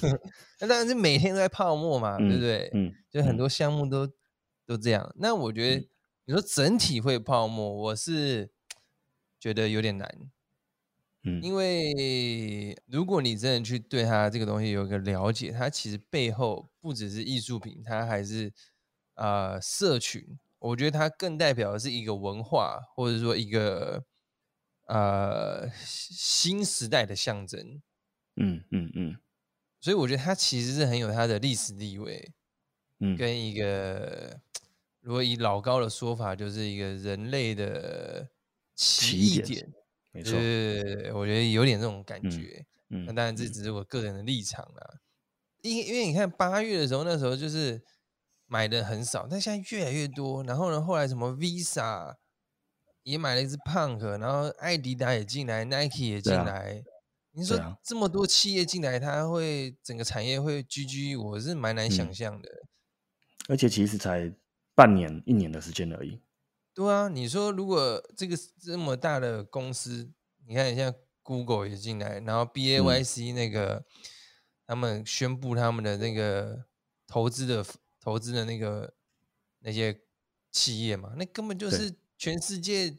[0.60, 2.70] 那当然是每天都在泡沫嘛，对不对？
[2.74, 4.06] 嗯，就很多项目都
[4.66, 5.10] 都这样。
[5.16, 5.88] 那我觉得
[6.26, 8.50] 你说整体会泡沫，我是
[9.38, 10.14] 觉得有点难。
[11.22, 18.52] 嗯，因为如果你真的去对它这个东西有一个了解，它其实背后不只是艺术品，它还是
[19.14, 20.38] 啊社群。
[20.58, 24.04] 我觉得它更代表的是一个文化，或者说一个。
[24.90, 27.80] 呃，新时代的象征，
[28.34, 29.16] 嗯嗯嗯，
[29.80, 32.32] 所以我觉得它其实是很有它的历史地位，
[32.98, 34.36] 嗯，跟一个
[35.00, 38.28] 如果以老高的说法，就是一个人类的
[38.74, 39.72] 奇异点，
[40.10, 40.32] 没错，
[41.14, 42.66] 我觉得有点这种感觉。
[42.88, 45.00] 嗯，那当然这只是我个人的立场啦。
[45.62, 47.80] 因因为你看八月的时候，那时候就是
[48.48, 50.42] 买的很少，但现在越来越多。
[50.42, 52.16] 然后呢，后来什么 Visa。
[53.02, 56.84] 也买了一只 Punk，然后艾迪达也进来，Nike 也进来。
[57.32, 62.48] 你说这么多企业进来，它会整个产业会 GG，我是蛮难想象的。
[63.48, 64.32] 而且其实才
[64.74, 66.20] 半年、一年的时间而已。
[66.74, 70.10] 对啊，你说如果这个这么大的公司，
[70.46, 73.84] 你看现在 Google 也进来，然后 BAYC 那个
[74.66, 76.64] 他们宣布他们的那个
[77.06, 77.64] 投资的
[78.00, 78.92] 投资的那个
[79.60, 80.00] 那些
[80.50, 81.94] 企业嘛，那根本就是。
[82.20, 82.98] 全世界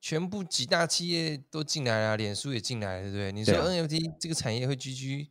[0.00, 3.30] 全部几大企业都进来了，脸书也进来了，对不对？
[3.30, 5.30] 你说 NFT 这个产业会居居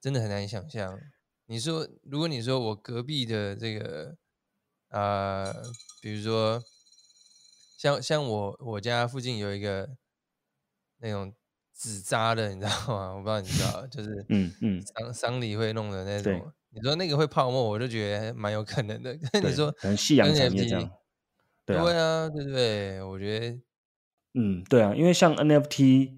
[0.00, 0.98] 真的很难想象。
[1.46, 4.16] 你说，如果你说我隔壁的这个，
[4.88, 5.54] 呃，
[6.02, 6.60] 比如说
[7.78, 9.88] 像像我我家附近有一个
[10.98, 11.32] 那种
[11.72, 13.14] 纸扎的，你知道吗？
[13.14, 16.52] 我不知道你知道，就是嗯嗯，商商里会弄的那种。
[16.70, 19.16] 你说那个会泡沫，我就觉得蛮有可能的。
[19.30, 20.90] 跟你说，可能夕阳产业这样。
[21.66, 23.02] 对啊，对不对？
[23.02, 23.60] 我觉得，
[24.34, 26.12] 嗯，对啊，因为像 NFT，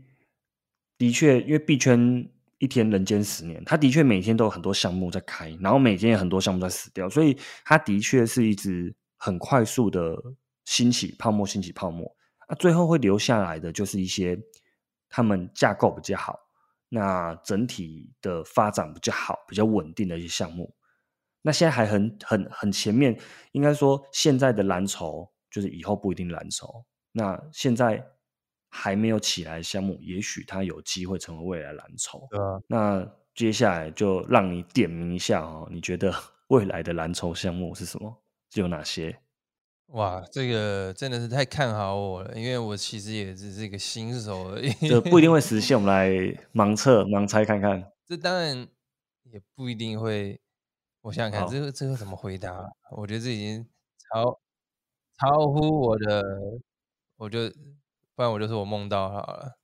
[0.98, 10.14] 的确，因为币圈一天人间十年，它的确每天都有很多项目在开，然后每天有很多项目在死掉，所以它的确是一直很快速的
[10.66, 12.14] 兴起泡沫，兴起泡沫。
[12.48, 14.38] 那最后会留下来的就是一些
[15.08, 16.38] 他们架构比较好，
[16.90, 20.74] 那整体的发展比较好、比较稳定的一些项目。
[21.40, 23.18] 那现在还很很很前面，
[23.52, 25.30] 应该说现在的蓝筹。
[25.50, 28.04] 就是以后不一定蓝筹，那现在
[28.70, 32.26] 还没有起来的项目，也许它有机会成为未来蓝筹。
[32.30, 36.12] 对啊，那接下来就让你点名一下哦，你觉得
[36.48, 38.22] 未来的蓝筹项目是什么？
[38.54, 39.18] 有哪些？
[39.88, 45.74] 哇，这个真的是太看好我了，因为我其实也只是一个新手而已，这不一定会实现。
[45.76, 46.10] 我们来
[46.52, 47.90] 盲测、盲猜看看。
[48.06, 48.68] 这当然
[49.24, 50.38] 也不一定会，
[51.00, 52.54] 我想想看，这个这个怎么回答？
[52.98, 53.66] 我觉得这已经
[54.12, 54.38] 超。
[55.20, 56.22] 超乎我的，
[57.16, 57.48] 我就
[58.14, 59.58] 不然我就说我梦到好了。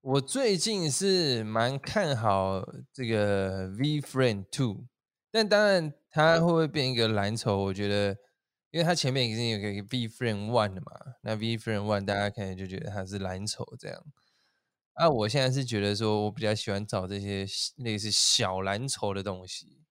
[0.00, 4.84] 我最近是蛮看好这个 V Friend Two，
[5.30, 7.56] 但当然它会不会变一个蓝筹？
[7.56, 8.16] 我觉得，
[8.70, 14.04] 因为它前面已经有个 V Friend One 了嘛，那 V Friend One 大家可能就觉得它是蓝筹这样。
[14.92, 17.46] 啊，我现在是觉得说我比较喜欢找这些
[17.78, 19.83] 类似小蓝筹的东西。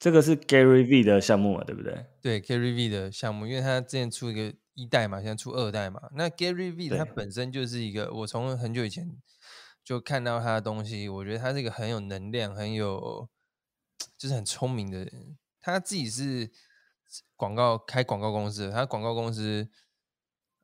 [0.00, 2.06] 这个是 Gary V 的项目嘛，对不对？
[2.22, 6.00] 对 Gary V 的项目，因为他之前出一个一代嘛，现在出二代嘛。
[6.14, 9.14] 那 Gary V 他本身就是一个，我从很久以前
[9.84, 13.28] 就看到他的东西，我觉得他是一个很有能量、很有
[14.16, 15.36] 就是很聪明的人。
[15.60, 16.50] 他自己是
[17.36, 19.68] 广告开广告公司，他广告公司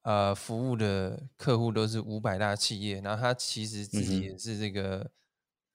[0.00, 5.10] 呃服务的客户都是五百大企业，然后他其实自己也是这个。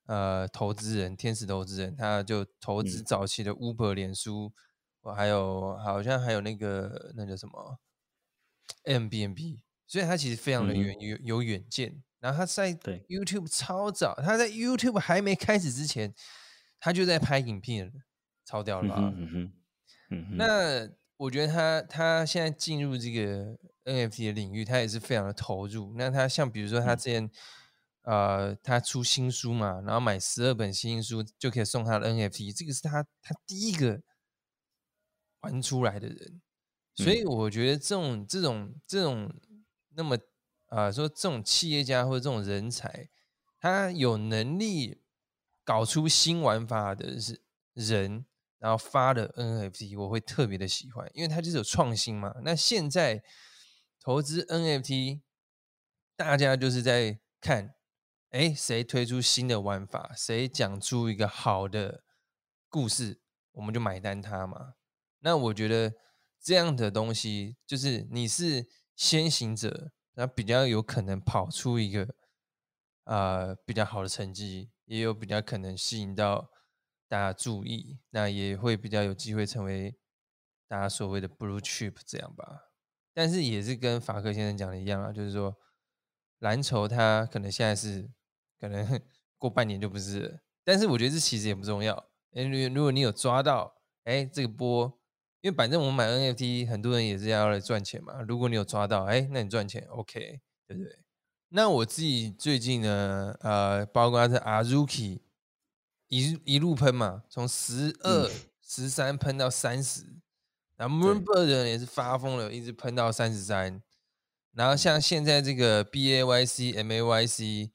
[0.08, 4.52] 呃，投资人，天使投资人，他就投资早期的 Uber、脸书，
[5.02, 7.80] 我还有好像还有那个那叫什么
[8.84, 12.04] M B N B，所以他其实非常的远有有远见。
[12.20, 16.14] 然后他在 YouTube 超早，他在 YouTube 还没开始之前，
[16.80, 17.94] 他就在拍影片了，
[18.44, 18.96] 超屌了吧？
[19.16, 19.54] 嗯哼，
[20.10, 20.36] 嗯哼。
[20.36, 25.94] 那我觉得他他现在进入这个 NFT 的领域，他也是非常的投入。
[25.96, 27.30] 那他像比如说他之前。
[28.04, 34.02] 呃，他出新书嘛，然后买十二本新书就可以送他的 NFT，这个是他他第一个
[35.42, 36.42] 玩出来的人。
[36.96, 39.34] 所以我觉得这种这种这种
[39.96, 40.18] 那么
[40.68, 43.10] 啊，说这种企业家或者这种人才，
[43.60, 45.02] 他有能力
[45.64, 47.42] 搞出新玩法的是
[47.74, 48.26] 人，
[48.60, 52.36] 然后发的 NFT，我会特别的喜欢，因为他就是有创新嘛。
[52.44, 53.24] 那现在
[54.00, 55.22] 投资 NFT，
[56.16, 57.74] 大家就是在看，
[58.32, 62.04] 哎，谁推出新的玩法，谁讲出一个好的
[62.67, 63.22] 故事，
[63.54, 64.74] 我们就买单他嘛。
[65.20, 65.94] 那我觉得。
[66.44, 72.15] 这样的东西就是你是先行者，那比较有可能跑出一个
[73.04, 76.50] 啊比较好的成绩，也有比较可能吸引到
[77.08, 79.96] 大家注意，那也会比较有机会成为
[80.67, 82.72] 大家所谓的 blue chip 这样吧。
[83.13, 85.56] 但是也是跟法克先生讲的一样啊，就是说
[86.39, 88.10] 蓝筹它可能现在是
[88.62, 89.02] 可能
[89.38, 91.95] 过半年就不是了，但是我觉得这其实也不重要，
[92.34, 94.97] 哎，如如果你有抓到哎这个波。
[95.43, 98.21] 因为反正我们买 NFT，很多人也是要来赚钱嘛。
[98.28, 101.00] 如果你有抓到，哎，那你赚钱，OK，对不对？
[101.50, 105.21] 那我自己最近呢，呃，包括是 Aruki
[106.10, 108.30] 一一路喷嘛，从十二、
[108.62, 110.06] 十三喷到三十，
[110.78, 113.82] 然后 Moonbird 也是发疯了，一直喷到三十三。
[114.54, 117.71] 然后像现在这个 BAYC、MAYC，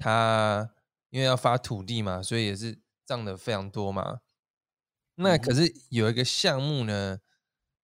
[0.00, 0.68] 它
[1.10, 4.20] 因为要发土地嘛，所以也是涨的非常多嘛。
[5.16, 7.20] 那可是有一个项目呢，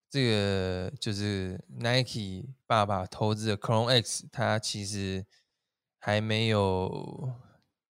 [0.08, 5.26] 这个就是 Nike 爸爸投资的 Clone X，它其实
[5.98, 7.30] 还没有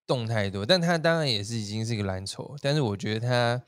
[0.07, 2.57] 动太多，但它当然也是已经是一个蓝筹。
[2.61, 3.63] 但是我觉得他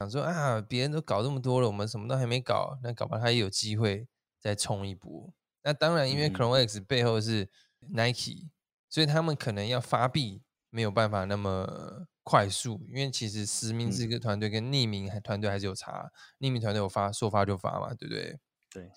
[0.00, 4.08] 想说啊，别人都搞这么多了，我们什么都还没搞，那搞不好他也有机会
[4.40, 5.32] 再冲一波。
[5.62, 7.48] 那当然，因为 Clone X 背后是
[7.90, 8.50] Nike，
[8.94, 12.06] 所以他们可能要发币没有办法那么。
[12.26, 16.10] 快速，因为其实实名这个团队跟匿名团队还是有差。
[16.40, 18.38] 匿名团队有发说发就发嘛，对不对？
[18.70, 18.90] 对。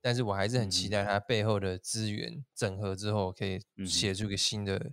[0.00, 4.92] 但是我还是很期待它背后的资源整合之后，可以写出一个新的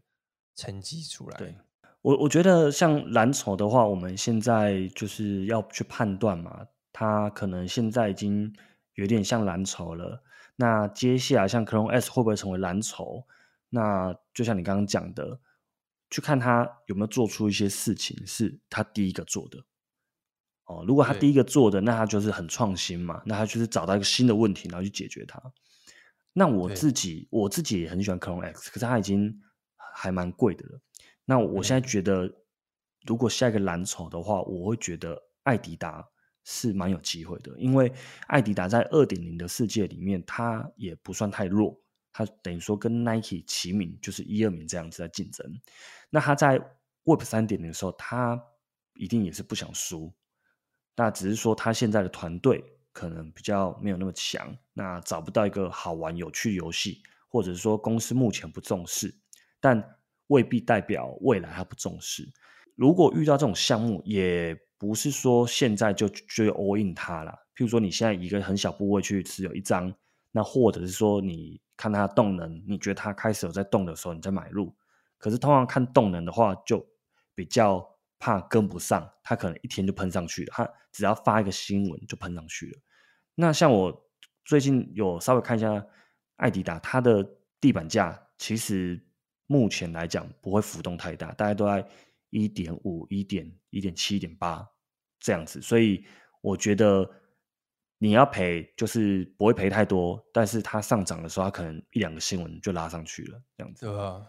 [0.54, 1.38] 成绩出来。
[1.38, 1.56] 对
[2.02, 8.54] 我，我觉得像蓝筹的话，我们现在就是要去判断嘛，它可能现在已经
[8.96, 10.22] 有点像蓝筹了。
[10.58, 13.26] 那接下来像 Clone S 会不会成为蓝筹？
[13.72, 15.42] 那就像你刚刚讲的。
[16.14, 19.58] 去看他有没有做出一些事情是他第一个做的
[20.66, 20.84] 哦。
[20.86, 23.24] 如果他第一个做的，那他就是很创新嘛。
[23.26, 25.42] 那他就是找到一个新的问题，然后去解决它。
[26.34, 29.42] 那我自己我自己也很喜欢 Clone X，可是它已经
[29.96, 30.82] 还蛮贵的了。
[31.24, 32.30] 那我现在觉得，
[33.06, 36.06] 如果下一个蓝筹的话，我会觉得艾迪达
[36.44, 37.90] 是蛮有机会的，因为
[38.28, 41.82] 艾迪达在二点零的世界里面，它也不算太弱。
[42.14, 45.46] 他等于说跟 Nike 齐名，就是一二名这样子在竞争。
[46.10, 46.60] 那他在
[47.06, 48.42] Web 三点零的时候，他
[48.96, 50.14] 一定也是不想输。
[50.96, 59.16] 那只是说他现在的团队可能比较没有那么强，那找不到一个好玩有趣游戏，或者是说公司目前不重视，
[59.62, 59.82] 但
[60.28, 62.30] 未必代表未来他不重视。
[62.76, 67.32] 如果遇到这种项目，也不是说现在就就 all in 它了。
[67.56, 69.94] 譬如说你现在一个很小部位去持有一张，
[70.32, 71.62] 那或者是说你。
[71.82, 74.72] 看它动能，你觉得它开始有在动的时候，你再买入。
[75.18, 76.86] 可是通常看动能的话，就
[77.34, 77.84] 比较
[78.20, 80.54] 怕跟不上，它可能一天就喷上去了。
[80.56, 82.80] 它只要发一个新闻就喷上去了。
[83.34, 84.12] 那像我
[84.46, 85.84] 最近有稍微看一下
[86.36, 87.28] 艾迪达，它的
[87.60, 89.04] 地板价其实
[89.48, 91.84] 目前来讲不会浮动太大，大概都在
[92.30, 94.64] 一点五、一点一点七、一点八
[95.20, 95.60] 这样子。
[95.60, 96.06] 所以
[96.42, 97.10] 我觉得。
[98.04, 103.86] 你要赔，就是不会赔太多，但是它上涨的时候，它可能一两个新闻就拉上去了，这样子。
[103.86, 104.26] 对啊，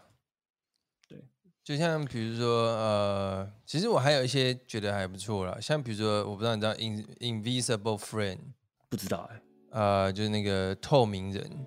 [1.09, 1.17] 对，
[1.63, 8.37] 就像比如说，呃，其实我还有一些觉得还不错啦，像比如说，我不知道你知道 In Invisible Friend，
[8.89, 11.65] 不知道哎，呃，就是那个透明人，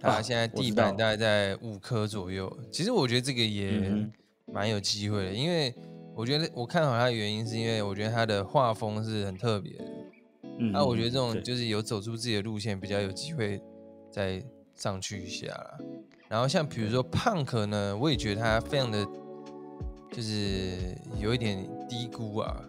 [0.00, 2.50] 他现在地板大概在五颗左右。
[2.72, 4.08] 其实我觉得这个也
[4.46, 5.74] 蛮有机会的，因为
[6.14, 9.84] 我觉得我看好他的原因是因为我觉得他的画风是很特别的。
[10.58, 13.60] 那我觉得这种就是有走出自己的路线，比较有机会
[14.10, 14.42] 再
[14.74, 15.78] 上去一下啦。
[16.28, 19.06] 然后像比如说 Punk 呢，我也觉得他非常的，
[20.10, 22.62] 就是有一点低估啊。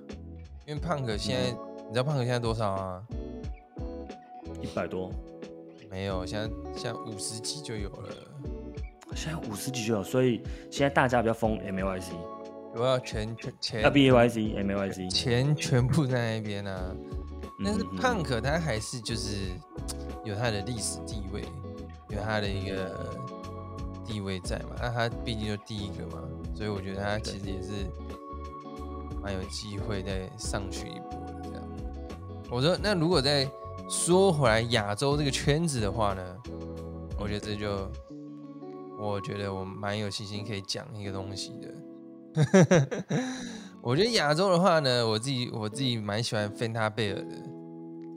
[0.67, 1.51] 因为 Punk 现在，
[1.87, 3.03] 你知道 Punk 现在多少啊？
[4.61, 5.11] 一百多？
[5.89, 8.09] 没有，现在现在五十几就有了。
[9.15, 12.11] 现在五十几就有，所以现在大家比较疯 MLYC。
[12.75, 13.81] 我要全全钱。
[13.81, 15.09] 要 BAYC MLYC。
[15.09, 16.95] 钱全部在那边啊。
[17.63, 19.49] 但是胖可他还是就是
[20.23, 21.43] 有他的历史地位，
[22.09, 23.17] 有他的一个
[24.05, 24.75] 地位在嘛。
[24.79, 26.21] 那他毕竟就第一个嘛，
[26.55, 27.69] 所以我觉得他其实也是
[29.21, 31.63] 蛮有机会再上去一波的这样。
[32.49, 33.49] 我说，那如果再
[33.89, 36.37] 说回来，亚洲这个圈子的话呢，
[37.19, 37.91] 我觉得这就，
[38.99, 41.73] 我觉得我蛮有信心可以讲一个东西的。
[43.87, 47.27] 我觉得亚洲的话呢，我自己我自己蛮喜欢芬塔贝尔的。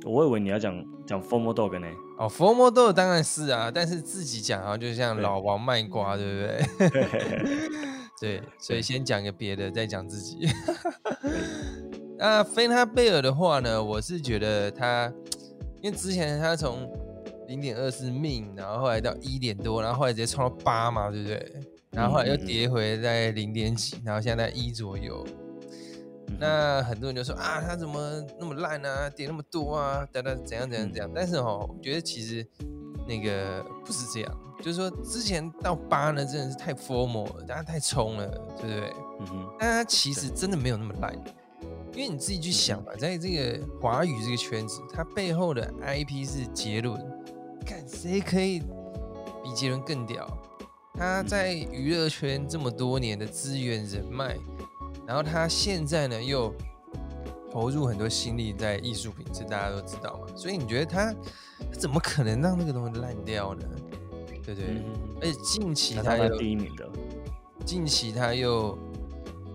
[0.04, 1.86] 我以为你要讲讲 Formal Dog 呢。
[2.18, 6.90] 哦，Formal Dog 当然是啊，但是自己讲好像就像老王卖瓜，对不 对？
[8.20, 10.48] 对，所以先讲个别的，再讲自己。
[12.18, 15.08] 那芬塔贝尔的话呢，我是觉得他，
[15.82, 16.90] 因为之前他从
[17.46, 21.52] 零点二四命，然后后来到一点多，然后后来直接冲到八嘛，对不对？
[21.92, 25.24] 然后后来又跌回在零点几，然后现在在一左右。
[26.38, 31.10] 那很多人就说啊，他怎么那么烂啊，点那么多啊，等等怎样怎样怎样。
[31.14, 32.46] 但是哦，我觉得其实
[33.08, 34.38] 那个不是这样。
[34.62, 38.28] 就是说，之前到八呢，真的是太 formal 了，大家太冲了，
[38.60, 38.92] 对不对？
[39.20, 39.50] 嗯哼。
[39.58, 41.14] 但他其实真的没有那么烂，
[41.94, 47.00] 因为你自己去想吧，在这个华语这个圈子，它背后的 IP 是杰伦，
[47.64, 48.60] 看谁可以
[49.42, 50.28] 比杰伦更屌？
[50.92, 54.36] 他在娱乐圈这么多年的资源人脉，
[55.10, 56.54] 然后他现在呢又
[57.50, 60.36] 投入很多心力在艺术品，这大家都知道嘛。
[60.36, 61.12] 所以你觉得他
[61.72, 63.66] 怎么可能让那个东西烂掉呢？
[64.44, 64.64] 对对，
[65.20, 66.88] 而且近期他又第一名的，
[67.66, 68.78] 近期他又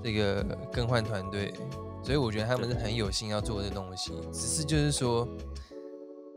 [0.03, 0.43] 这个
[0.73, 1.53] 更换团队，
[2.03, 4.11] 所以我觉得他们是很有心要做这东西。
[4.33, 5.25] 只是就是说，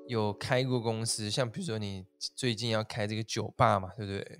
[0.06, 2.04] 有开过公司，像比如说你
[2.36, 4.38] 最近要开这个酒吧嘛，对不对？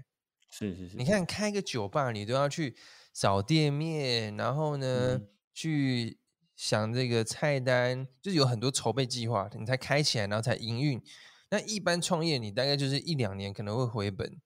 [0.53, 0.97] 是是是。
[0.97, 2.77] 你看开个酒吧，你都要去
[3.19, 5.21] 找店面，然后呢
[5.53, 6.21] 去
[6.55, 11.03] 想这个菜单，就是有很多筹备计划，你才开起来，然后才营运。
[11.51, 14.41] 那一般创业，你大概就是一两年可能会回本，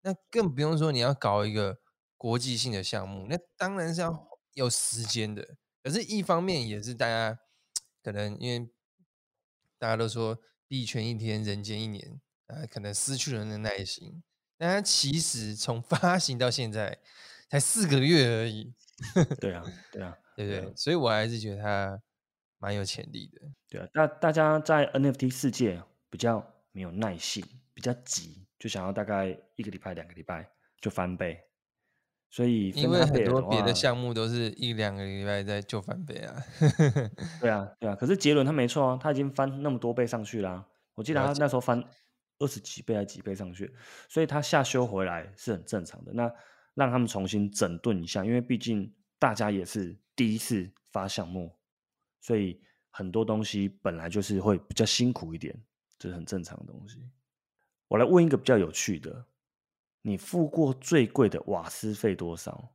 [0.00, 1.78] 那更不用说你要搞一个
[2.16, 5.46] 国际性的项目，那当然是要有时间的。
[5.82, 7.38] 可是，一方面也是大家
[8.02, 8.70] 可能因为
[9.78, 14.22] 大家都说币圈一天，人间一年，啊，可能失去了那耐心。
[14.56, 16.98] 那它其实从发行到现在
[17.48, 18.72] 才四个月而已。
[19.40, 20.72] 对啊，对啊，对不对？
[20.76, 22.00] 所以我还是觉得他
[22.58, 23.40] 蛮有潜力的。
[23.68, 25.82] 对啊，那大家在 NFT 世界。
[26.08, 26.42] 比较
[26.72, 27.44] 没有耐性，
[27.74, 30.48] 比较急，就想要大概一个礼拜、两个礼拜
[30.80, 31.38] 就翻倍，
[32.30, 36.34] 所以因为很多别的项目都是一两个礼拜在就翻倍啊。
[37.40, 37.96] 对啊，对啊。
[37.96, 40.64] 可是杰伦他没错啊，他已经翻那么多倍上去了。
[40.94, 41.84] 我记得他那时候翻
[42.38, 43.74] 二十几倍还几倍上去，
[44.08, 46.12] 所以他下修回来是很正常的。
[46.14, 46.32] 那
[46.76, 51.52] 让他们重新整顿一下，因为毕竟大家也是第一次发项目，
[52.20, 55.58] 所以很多东西本来就是会比较辛苦一点。
[55.98, 57.02] 这是很正常的东西。
[57.88, 59.24] 我来问一个比较有趣的：
[60.02, 62.72] 你付过最贵的瓦斯费多少？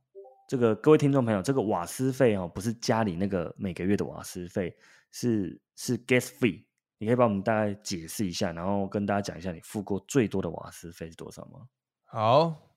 [0.48, 4.76] 这个各位听众朋友，这个瓦斯费哦，不是家里那个每个月的瓦斯费，
[5.12, 6.64] 是是 gas fee。
[6.98, 11.68] 你可以帮我们大概解释一下，然后跟大家讲一下你付过最多的瓦斯费是多少吗？
[12.04, 12.71] 好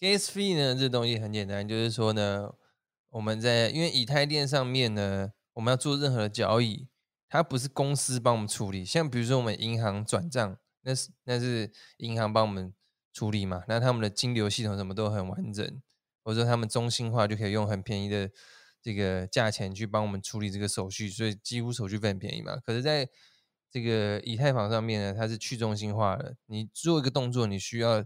[0.00, 2.52] ，gas fee 呢，这东西很简单，就是说呢，
[3.10, 6.88] 我们在因为以太链上面呢，我们要做任何的交易。
[7.32, 12.74] 它不是公司帮我们处理，像比如说我们银行转账，那是那是银行帮我们
[13.12, 15.80] 处理嘛，那他们的金流系统什么都很完整，
[16.24, 18.28] 或者说他们中心化就可以用很便宜的
[18.82, 22.56] 这个价钱去帮我们处理这个手续，所以几乎手续费很便宜嘛。
[22.66, 23.08] 可是在
[23.70, 28.04] 这个以太坊上面呢，它是去中心化的，你做一个动作，你需要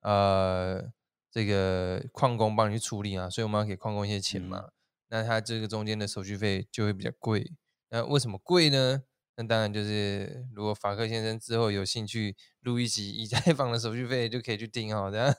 [0.00, 0.90] 呃
[1.32, 4.68] 这个矿工帮你去处理啊，所以我们要给矿工一些钱嘛，
[5.08, 7.52] 那他这个中间的手续费就会比较贵。
[7.88, 9.02] 那为什么贵呢？
[9.34, 15.10] 那当然就是，如果法克先生之后有兴趣录一集以太坊的手续费，就可以去听哦。
[15.10, 15.34] 这 样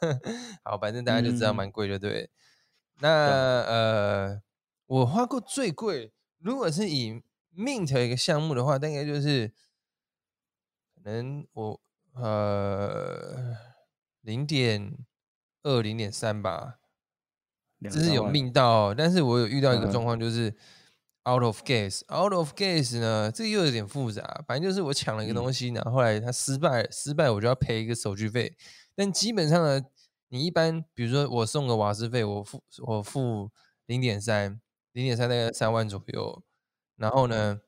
[0.63, 2.31] 好，反正大家就知道蛮贵的，对。
[2.99, 3.09] 那
[3.61, 4.41] 呃，
[4.87, 7.21] 我花过最贵，如果是以
[7.55, 9.53] Mint 一个项目的话，大概就是
[10.95, 11.81] 可能我
[12.15, 13.55] 呃
[14.21, 14.97] 零点
[15.63, 16.79] 二、零点三吧，
[17.89, 18.93] 这是有命到。
[18.93, 20.53] 但是我有遇到一个状况，就是。
[21.25, 23.31] Out of gas，out of gas 呢？
[23.31, 24.43] 这又有点复杂。
[24.45, 28.57] 反正就是我抢了一个东西，然后后来它失败，失败我就要赔一个手续费。
[28.93, 29.81] 但基本上呢，
[30.27, 33.49] 你一般比如说我送个瓦斯费，我付我付
[33.85, 34.59] 零点三，
[34.91, 36.43] 零点三大概三万左右。
[36.97, 37.61] 然后呢，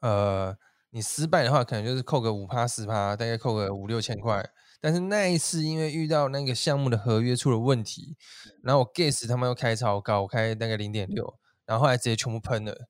[0.00, 0.54] 呃，
[0.90, 4.46] 你失败的话，可能就是扣个五趴十趴，大概扣个五六千块。
[4.80, 8.16] 但是那一次因为遇到那个项目的合约出了问题，
[8.62, 11.38] 然后我 gas 他们又开超高，我开大概零点六。
[11.66, 12.88] 然后后来直接全部喷了，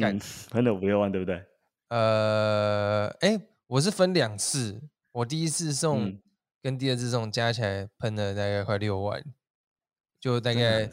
[0.00, 0.18] 干
[0.48, 1.44] 喷了五六万，对不对？
[1.88, 4.80] 呃，哎，我是分两次，
[5.12, 6.18] 我第一次送
[6.62, 9.22] 跟第二次送加起来喷了大概快六万，
[10.18, 10.88] 就大概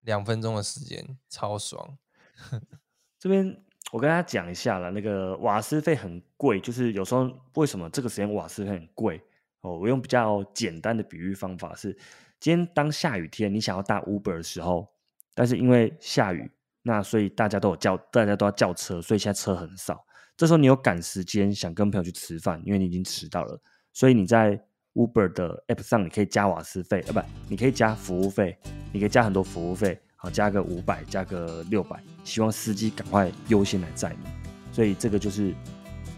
[0.00, 1.96] 两分钟的时间，超爽。
[3.20, 9.18] 这边我跟大家讲一下了，那个瓦斯费很贵，就是有时候为什么这个时间瓦斯费很贵
[9.62, 9.78] 哦？
[9.78, 11.96] 我用比较简单的比喻方法是，
[12.38, 14.86] 今天当下雨天你想要搭 Uber 的时候，
[15.34, 16.50] 但是因为下雨，
[16.82, 20.04] 那所以大家都有叫，大家都要叫车，所以现在车很少。
[20.36, 23.58] 这时候你有赶时间，想跟朋友去吃饭，因为你已经迟到了，
[23.94, 24.62] 所以你在
[24.92, 28.58] Uber 的 App 上你可以加瓦斯费，啊不，你可以加服务费，
[28.92, 29.98] 你可以加很多服务费。
[30.20, 34.28] 好，加个五百，加个六百，希望司机赶快优先来载你。
[34.72, 35.54] 所以这个就是，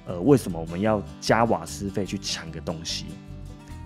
[0.07, 3.05] 呃，为什么我们要加瓦斯费去抢个东西？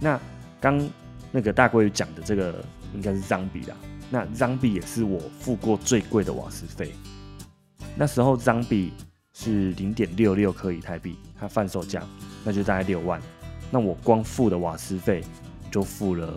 [0.01, 0.19] 那
[0.61, 0.89] 刚
[1.33, 3.77] 那个大龟讲的这个应该是张比啦。
[4.09, 6.93] 那张比也是我付过最贵的瓦斯费。
[7.97, 8.93] 那时候张比
[9.33, 12.01] 是零点六六颗以太币，它贩售价
[12.45, 13.21] 那就大概六万。
[13.69, 15.25] 那我光付的瓦斯费
[15.73, 16.33] 就付了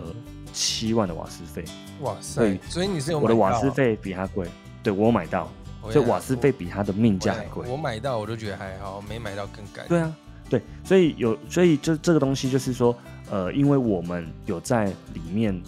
[0.52, 1.64] 七万的瓦斯费。
[2.00, 2.58] 哇塞！
[2.68, 4.46] 所以你是有我的瓦斯费比他贵，
[4.82, 5.50] 对我买到，
[5.90, 7.68] 所以瓦斯费比他的命价还贵。
[7.68, 9.84] 我买到我都觉得还好，没买到更改。
[9.88, 10.16] 对啊，
[10.48, 12.96] 对，所以有，所以就这个东西就是说，
[13.30, 15.60] 呃，因为我们有在里面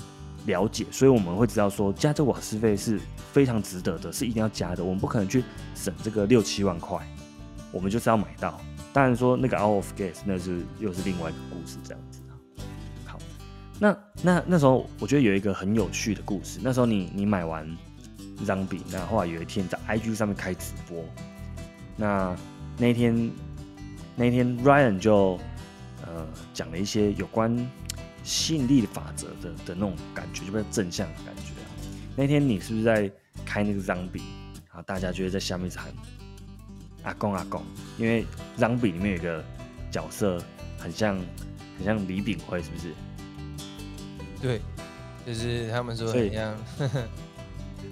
[0.46, 3.00] 了解，所以我们会知道说加这瓦斯费是
[3.32, 4.84] 非常值得的，是一定要加的。
[4.84, 5.42] 我们不可能去
[5.74, 6.98] 省这个六七万块，
[7.72, 8.60] 我们就是要买到。
[8.92, 12.09] 当然说那个 out of gas 那是又是另外一个故事，这样子。
[13.80, 16.60] 那那那时候，我觉得有一个很有趣的故事。
[16.62, 17.66] 那时候你你买完
[18.44, 21.02] Zombie，，那后来有一天在 IG 上面开直播，
[21.96, 22.36] 那
[22.76, 23.30] 那天
[24.14, 25.40] 那天 Ryan 就
[26.06, 27.56] 呃讲了一些有关
[28.22, 31.72] 吸引力法则的的那种感觉，就比较正向的感觉啊。
[32.14, 33.10] 那天你是不是在
[33.46, 34.20] 开那个 Zombie？
[34.72, 35.86] 啊大家就会在下面喊
[37.02, 37.64] 阿公阿公，
[37.96, 38.26] 因为
[38.58, 39.42] Zombie 里面有一个
[39.90, 40.38] 角色
[40.78, 41.18] 很像
[41.78, 42.92] 很像李炳辉，是不是？
[44.40, 44.60] 对，
[45.26, 46.56] 就是他们说怎样，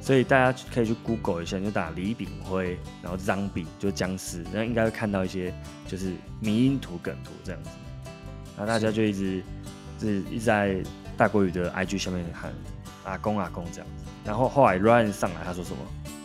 [0.00, 5.52] 所以大家可以去 Google 一下，就打李炳辉，然后 Zombie 就僵尸，然后应该会看到一些
[5.86, 7.70] 就是迷因图梗图这样子，
[8.56, 9.42] 然后大家就一直
[10.00, 10.82] 是一直在
[11.16, 12.52] 大国语的 IG 下面喊
[13.04, 15.78] 阿公阿公这样子，然后后来 Ryan 上来他说什么？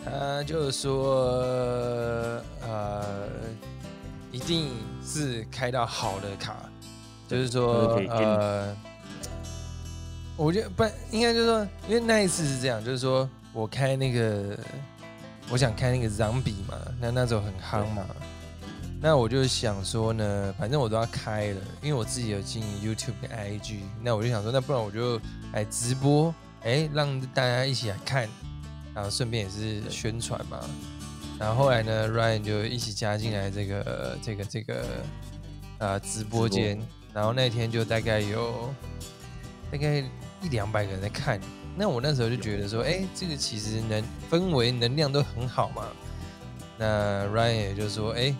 [0.06, 3.28] 他就说呃，
[4.32, 4.70] 一定
[5.04, 6.56] 是开到好的卡，
[7.28, 8.74] 就是说呃。
[10.36, 14.58] 我觉得不应该，就是说，因为那一次是这样，就是说我开那个，
[15.48, 18.04] 我想开那个 Zombie 嘛，那那时候很夯嘛，
[19.00, 25.20] 那我就想说呢，反正我都要开了，因为我自己有经营 YouTube 跟 IG，那我就想说，那不然我就
[25.52, 28.28] 来直播，哎，让大家一起来看，
[28.92, 30.58] 然后顺便也是宣传嘛。
[31.38, 34.84] 然后后来呢，Ryan 就一起加进来这个这个这个
[35.78, 36.80] 呃直播间，
[37.12, 38.72] 然后那天就大概有
[39.70, 40.04] 大概。
[40.42, 41.40] 一两百个人在看，
[41.74, 45.90] 那我那时候就觉得说，哎，这个其实能氛围能量都很好嘛。
[46.76, 48.34] 那 Ryan 也就说，哎，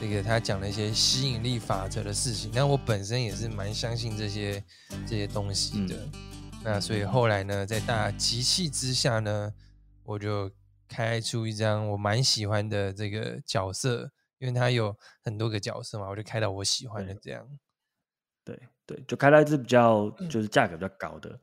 [0.00, 4.62] 这个他讲了一些吸引力法则的事情，那我本身也是蛮相信这些
[5.08, 6.08] 这些东西的。
[6.62, 9.52] 那所以后来呢，在大集气之下呢，
[10.04, 10.48] 我就
[10.86, 17.44] 开出一张我蛮喜欢的这个角色，因为他有很多个角色嘛，我就开到我喜欢的这样。
[18.44, 18.56] 对
[18.86, 21.40] 对，就开了一支比较就是价格比较高的。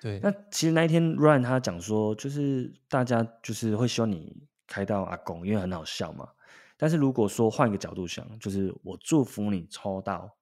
[0.00, 6.28] 对，那其实那一天 Ryan 他讲说，就是大家就是会希望你开到阿公，因为很好笑嘛。
[6.76, 10.36] 但是如果说换一个角度想，就是我祝福你抽到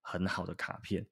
[0.00, 1.04] 很好的卡片，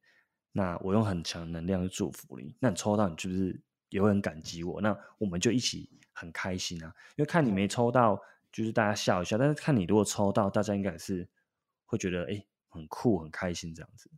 [0.52, 4.80] 那我用很强能量去祝福你，那你抽到你是不是也会很感激我？
[4.80, 6.94] 那我们就一起很开心啊。
[7.16, 8.22] 因为看你没抽到，
[8.52, 11.28] 就是大家笑一笑；但是看你如果抽到，大家应该是
[11.84, 12.44] 会觉得哎。
[12.70, 14.10] 很酷，很开心这样子，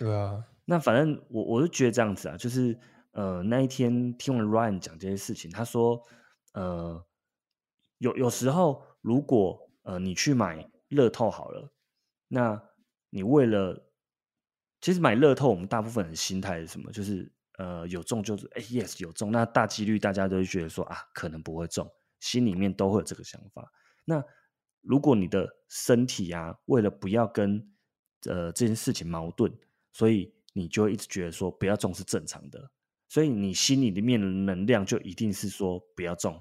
[0.00, 0.42] 对啊。
[0.64, 2.78] 那反正我我就觉得这样子啊，就是
[3.10, 6.02] 呃那一天听完 Ryan 讲这些事情，他说
[6.54, 7.04] 呃
[7.98, 11.70] 有有时候如果呃你去买乐透好了，
[12.28, 12.62] 那
[13.10, 13.90] 你为了
[14.80, 16.90] 其实买乐透，我们大部分人心态是什么？
[16.90, 21.86] 就是呃有中就是哎 yes 有中，那大几率大家都会觉得说啊可能不会中，
[22.20, 23.70] 心里面都会有这个想法。
[24.06, 24.24] 那
[24.80, 27.70] 如果你的身体啊为了不要跟
[28.26, 29.50] 呃，这件事情矛盾，
[29.92, 32.70] 所以你就一直觉得说不要中是正常的，
[33.08, 36.40] 所以你心里面的能量就一定是说不要中，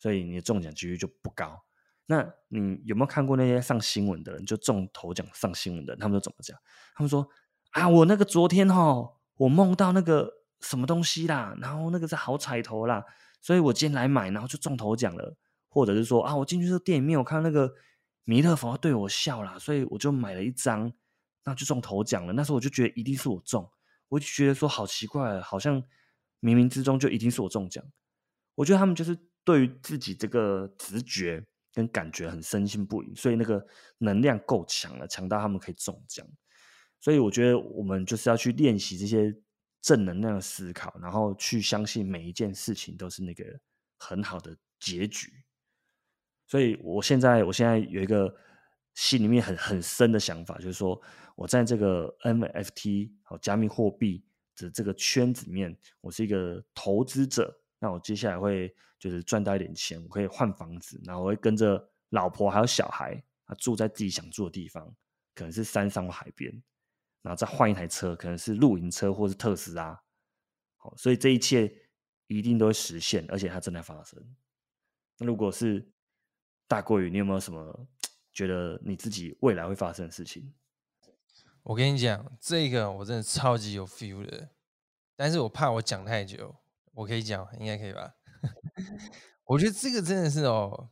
[0.00, 1.64] 所以你的中奖几率就不高。
[2.06, 6.58] 那你有没有看过那些上新闻的人，就中头奖上新闻的，他们都怎么讲？
[6.94, 7.28] 他们说
[7.72, 13.04] 啊，我那个昨天哈，我梦到那个什么东西啦，然后那个是好彩头啦，
[13.42, 15.36] 所以我今天来买，然后就中头奖了。
[15.70, 17.70] 或者是说啊，我进去这店里面，我看到那个
[18.24, 20.90] 弥勒佛对我笑啦，所以我就买了一张。
[21.44, 23.70] 那就中头奖了，那时候我就觉得一定是我中，
[24.08, 25.82] 我就觉得说好奇怪，好像
[26.40, 27.84] 冥冥之中就一定是我中奖。
[28.54, 33.64] 我觉得他们就是对于自己这个直觉跟感觉很深信不疑，所以那个
[33.98, 36.26] 能量够强了，强到他们可以中奖。
[37.00, 39.32] 所以我觉得我们就是要去练习这些
[39.80, 43.44] 正能量的思考，然后去相信每一件事情都是那个
[43.98, 45.32] 很好的结局。
[46.48, 48.34] 所以我现在我现在有一个
[48.98, 51.00] 心里面很很深的想法，就是说
[51.36, 54.24] 我在这个 NFT 好加密货币
[54.56, 57.60] 的这个圈子里面，我是一个投资者。
[57.78, 64.92] 那我接下来会就是赚到一点钱，我可以换房子，然后我会跟着老婆还有小孩啊住在自己想住的地方，
[65.32, 66.50] 可能是山上或海边，
[67.22, 70.02] 然后再换一台车，可能是露营车或是特斯拉。
[70.76, 71.72] 好，所以这一切
[72.26, 74.20] 一定都会实现，而且它正在发生。
[75.18, 75.88] 那如果是
[76.66, 77.86] 大过于，你有没有什么
[78.38, 80.54] 觉得你自己未来会发生的事情？
[81.64, 84.50] 我跟你讲，这个我真的超级有 feel 的，
[85.16, 86.54] 但是我怕我讲太久。
[86.92, 88.14] 我可以讲，应该可以吧？
[89.42, 90.90] 我觉得这个真的是哦，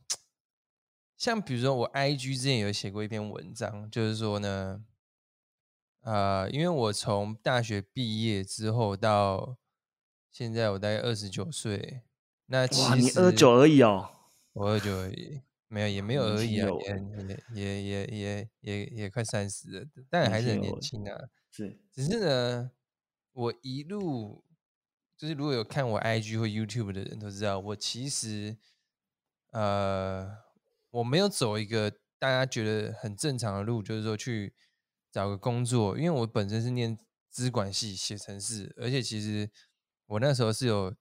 [1.15, 4.83] 像比如说我 IG 之前有写过一篇文章，就是说呢，
[6.01, 9.55] 呃，因为我从大学毕业之后到
[10.33, 12.01] 现在，我大概二十九岁。
[12.47, 14.09] 那哇，你二九而已哦，
[14.51, 16.67] 我二九而已，没有也没有而已啊，
[17.53, 21.29] 也也也也也也快三十了，但还是很年轻啊。
[21.51, 22.71] 是，只是呢，
[23.33, 24.43] 我一路。
[25.19, 28.55] 就是如果有看我 IG 或 YouTube 的人都知道，我其实，
[29.51, 30.29] 呃，
[30.91, 31.89] 我没有走一个
[32.19, 34.53] 大家觉得很正常的路，就是说去
[35.11, 35.97] 找个工作。
[35.97, 36.95] 因为我本身是念
[37.31, 39.49] 资管系写程式，而且其实
[40.05, 40.95] 我那时候是有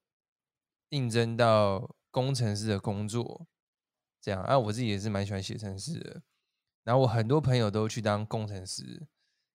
[0.89, 3.47] 应征到工程师的工作，
[4.27, 6.21] 这样啊，我自己也是蛮喜欢写程式的。
[6.83, 9.07] 然后我很多朋友都去当工程师，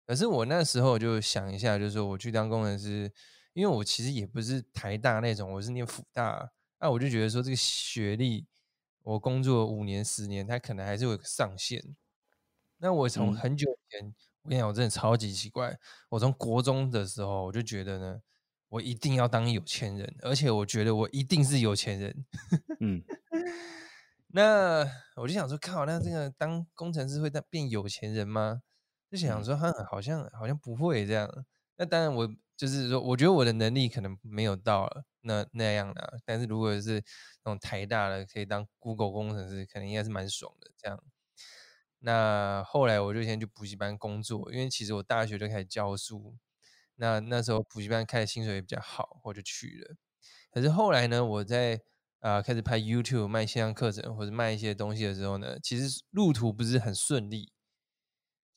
[0.08, 3.12] 可是我那时候就想一下，就是说我去当工程师。
[3.54, 6.50] 因为我其实也不是台大那种，我是念辅大，
[6.80, 8.48] 那我就觉得说这个学历，
[9.04, 11.84] 我工作五年十年，它可能还是有个上限。
[12.78, 18.22] 那我从很久以前，我跟你讲，我真的超级奇怪，我从国中的时候我就觉得呢，
[18.70, 22.26] 我一定要当有钱人，而且我觉得我一定是有钱人。
[22.80, 23.04] 嗯，
[24.34, 28.62] 那我就想说，靠，那这个当工程师会当变有钱人吗？
[29.10, 31.46] 就想说，哈，好像好像不会这样。
[31.78, 32.30] 那当然我。
[32.58, 34.88] 就是说，我觉得我的能力可能没有到
[35.22, 37.04] 那那样的，但是如果是
[37.44, 40.70] 那种台大的可以当 Google 工程师，可能应该是蛮爽的。
[40.78, 41.04] 这样，
[42.02, 46.36] 那后来我就先去补习班工作，因为其实我大学就开始教书，
[46.98, 49.96] 那那时候补习班开的薪水也比较好，我就去了。
[50.52, 51.82] 可是后来呢，我在
[52.22, 57.52] 啊开始拍 YouTube 卖线上课程或者卖一些东西的时候呢，其实路途不是很顺利。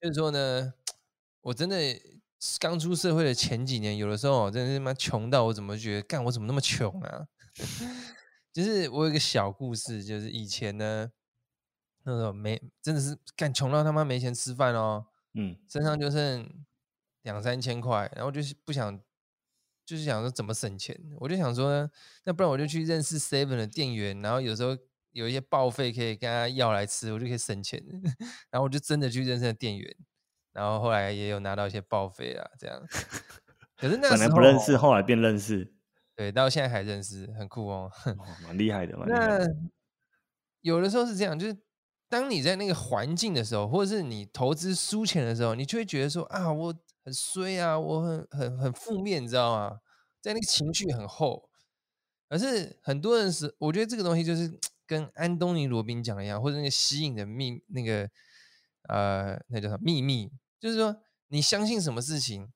[0.00, 0.72] 就是说呢，
[1.42, 1.76] 我真的。
[2.60, 7.26] 刚出社会的前几年，有的时候真的是妈穷到我怎么觉得干我怎么那么穷啊？
[8.52, 11.10] 就是我有一个小故事，就是以前呢，
[12.02, 16.46] 那时候没真的是干穷到他妈没钱吃饭哦，嗯，身上就剩
[17.22, 19.00] 两三千块，然后就是不想，
[19.84, 21.90] 就是想说怎么省钱，我就想说呢，
[22.24, 24.76] 那不然我就去认识 Seven 的店员，然后有时候
[25.12, 27.82] 有一些报废可以跟他要来吃，我就可以省钱，
[28.50, 29.96] 然后我就真的去认识了店员。
[30.52, 32.80] 然后后来也有拿到一些报废啊，这样。
[33.76, 35.74] 可是那本来不认识，后来变认识。
[36.14, 37.90] 对，到现在还认识，很酷哦，
[38.44, 39.04] 蛮厉害的嘛。
[39.10, 39.40] 那
[40.60, 41.56] 有的时候是这样，就是
[42.08, 46.72] 当你在那个环境的时候，或者是你投资输钱的时候，你就会觉得说啊，我
[47.04, 49.80] 很衰啊，我很很很负面，你知道吗？
[50.20, 51.48] 在那个情绪很厚。
[52.28, 58.08] 可是很多人是，我觉得这个东西就是跟安东尼罗宾讲一样，或者那个吸引的秘那个
[58.88, 60.32] 呃，那叫什么秘密？
[60.58, 60.96] 就是说，
[61.28, 62.50] 你相信什么事情，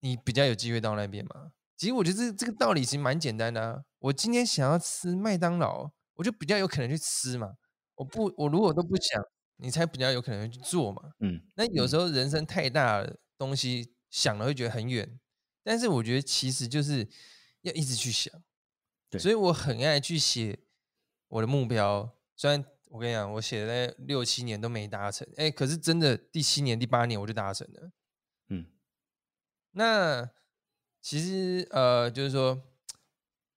[0.00, 1.52] 你比较有机会到那边嘛？
[1.76, 3.84] 其实我觉得这这个道理其实蛮简单的。
[3.98, 7.54] 我今天想要吃麦当劳，我就比较有可能去吃嘛。
[7.96, 9.22] 我不，我如果都不想，
[9.56, 11.12] 你才比较有可能去做嘛。
[11.20, 11.40] 嗯。
[11.54, 15.18] 那有时候人生太大的东西想了会觉得很远，
[15.62, 17.08] 但是我觉得其实就是
[17.62, 18.32] 要一直去想。
[19.10, 19.20] 对。
[19.20, 20.58] 所以我很爱去写
[21.28, 22.64] 我的目标，虽然。
[22.90, 27.90] 我跟你讲，我写了六七年都没达成，哎，可是真的第七年、第八年我就达成了。
[28.50, 28.66] 嗯，
[29.72, 30.30] 那
[31.00, 32.62] 其实呃，就是说，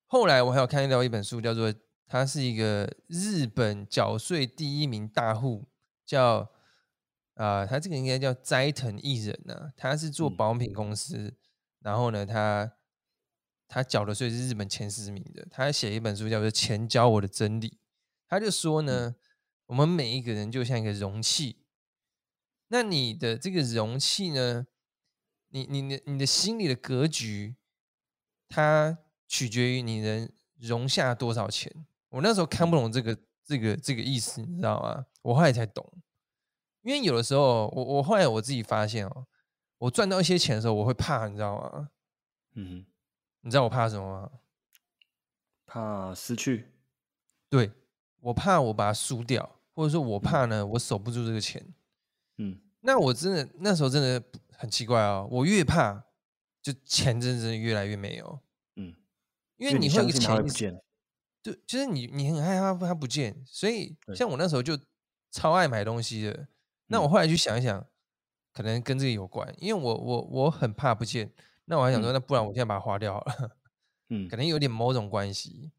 [0.08, 1.72] 后来我还有看到一本书，叫做
[2.08, 5.68] 他是一个日本缴税第一名大户，
[6.08, 6.49] 叫
[7.36, 11.38] 啊，他这个应该叫斋藤艺人呢，他是做保养品公司，
[11.82, 12.74] 然后呢，他
[13.68, 17.70] 他缴的税是日本前十名的，他写一本书叫做《钱教我的真理》，
[18.28, 19.16] 他就说呢。
[19.68, 21.58] 我们每一个人就像一个容器，
[22.70, 24.66] 那你的这个容器呢？
[25.49, 27.58] 你、你、的你的心里的格局，
[28.47, 28.97] 它
[29.28, 31.86] 取决于你能容下多少钱。
[32.08, 35.05] 我那时候看不懂这个这个这个意思，你知道吗？
[35.22, 35.86] 我后来才懂，
[36.88, 39.27] 因为有的时候，我我后来我自己发现哦，
[39.77, 41.89] 我赚到一些钱的时候，我会怕，你知道吗？
[42.55, 42.85] 嗯，
[43.41, 44.31] 你知道我怕什么吗？
[45.65, 46.71] 怕失去。
[47.49, 47.69] 对，
[48.21, 51.61] 我怕我把它输掉，或者说我怕呢，我守不住这个钱。
[52.38, 54.23] 嗯，那我真的那时候真的
[54.53, 56.05] 很奇怪哦，我越怕，
[56.61, 58.39] 就钱真的越来越没有。
[58.77, 58.95] 嗯，
[59.57, 60.81] 因为你会有个钱不见。
[61.43, 64.79] 对，就是你你很害怕它不见，所以像我那时候就
[65.29, 66.47] 超爱买东西的。
[66.88, 67.85] 那我后来去想一想，
[68.53, 71.31] 可能跟这个有关，因为我我我很怕不见。
[71.65, 73.51] 那我还想说，那不然我现在把它花掉了。
[74.09, 75.71] 嗯，可能有点某种关系。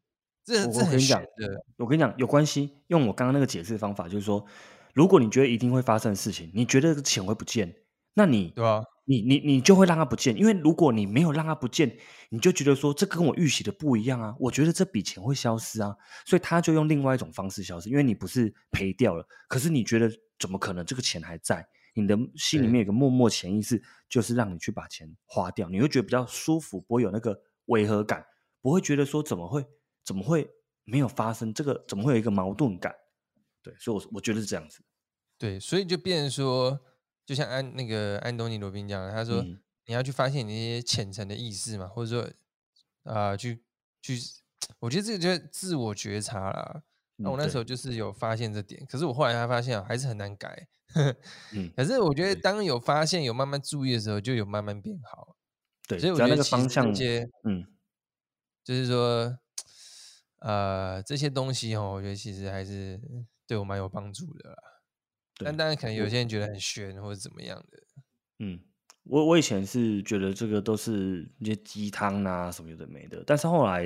[0.45, 2.77] 这这很讲的，我跟你讲有关系。
[2.87, 4.45] 用我刚刚那个解释方法，就是说，
[4.93, 7.73] 如果你觉得一定会发生的事情，你觉得钱会不见，
[8.19, 8.83] 那你对吧？
[9.05, 11.97] 你你你就会让它不见，因为如果你没有让它不见，
[12.29, 14.35] 你就觉得说这跟我预习的不一样啊。
[14.39, 15.95] 我觉得这笔钱会消失啊，
[16.25, 17.89] 所以他就用另外一种方式消失。
[17.89, 21.65] 因为你不是赔掉了，可是你觉得怎么可能这个钱还在？
[21.95, 28.25] 你的心里面有个默默潜意识，就是让你去把钱花掉，你会觉得比较舒服，不会有那个违和感，
[28.61, 29.65] 不会觉得说怎么会。
[30.05, 30.49] 怎么会
[30.85, 31.53] 没有发生？
[31.53, 32.91] 这个怎么会有一个矛盾感？
[33.61, 34.81] 对，所以，我我觉得是这样子。
[35.37, 36.79] 对，所以就变成说，
[37.29, 39.45] 就像安那个安东尼罗宾讲的，他说
[39.85, 42.27] 你要去发现你那些浅层的意识嘛，或者说
[43.03, 43.61] 啊，去
[44.01, 44.19] 去，
[44.79, 46.81] 我觉得这个就自我觉察啦。
[47.17, 50.67] 那我那时候就是有发现这点，可是我后来才发现还是很难改。
[51.53, 55.35] 嗯， 可是我觉得当有发现、有慢慢注意的时候，就有慢慢变好。
[55.87, 56.91] 对，所以我觉得那个方向，
[57.43, 57.67] 嗯，
[58.63, 59.37] 就是说。
[60.41, 62.97] 呃，这些东西哦，我觉得其实还是
[63.45, 64.55] 对我蛮有帮助的啦。
[65.45, 67.83] 但当然，可能有些人觉得很悬或者怎么样的。
[68.39, 68.59] 嗯，
[69.03, 73.83] 我我以前是觉得这个都是一些鸡汤啊什么有的没的，但是后来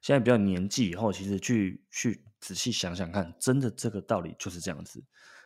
[0.00, 5.02] 现在比较年纪以后，其实去去仔细想想看，真的这个道理就是这样子。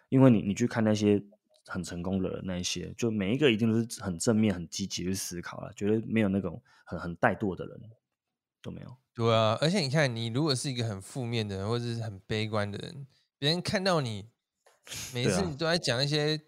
[0.09, 1.22] 因为你你去看那些
[1.66, 7.78] 很成功的那一些，就每一个一定都是很正面、很积极去思考了，绝对没有那种很很怠惰的人
[8.62, 8.96] 都没有。
[9.14, 13.06] 对啊，而且你看，你如果是一个很负面的人，或者是很悲观的人，
[13.38, 14.30] 别人看到你
[15.12, 16.41] 每次你都在讲一些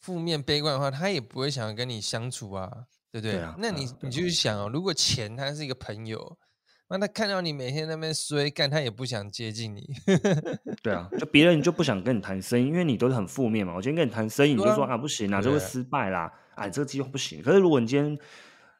[0.00, 2.70] 负面悲观的话，他也不会想要跟你相处啊，
[3.10, 3.40] 对不对？
[3.58, 6.38] 那你你就想哦，如果钱他是一个朋友，
[6.88, 9.88] 那他看到你每天那边衰干，他也不想接近你。
[10.82, 13.74] 对啊，就别人就不想跟你谈生意，因为你都是很负面嘛。
[13.74, 17.40] 我今天跟你谈生意，你就说啊不行啊，就会失败啦，哎，这个计划不行。
[17.42, 18.18] 可是如果你今天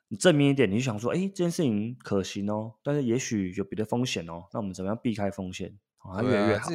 [0.08, 6.68] 你正面一点，你就想说，哎，这件事情可行哦，但是也许有别的风险哦，那我们怎么样避开风险，啊，越来越好。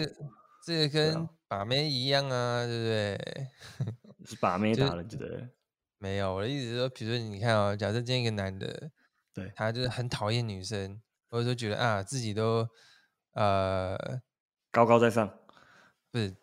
[0.68, 3.48] 这这跟把妹一样啊，对不对？
[4.26, 5.48] 是把妹 打了，对不对？
[5.98, 8.92] 没有，我的意思是说，比如说你看哦，假设今天一个男的，
[9.34, 12.68] 对他就是很讨厌女生，或者说觉得啊自己都
[13.32, 13.98] 呃
[14.70, 15.40] 高高在上，
[16.12, 16.36] 不是。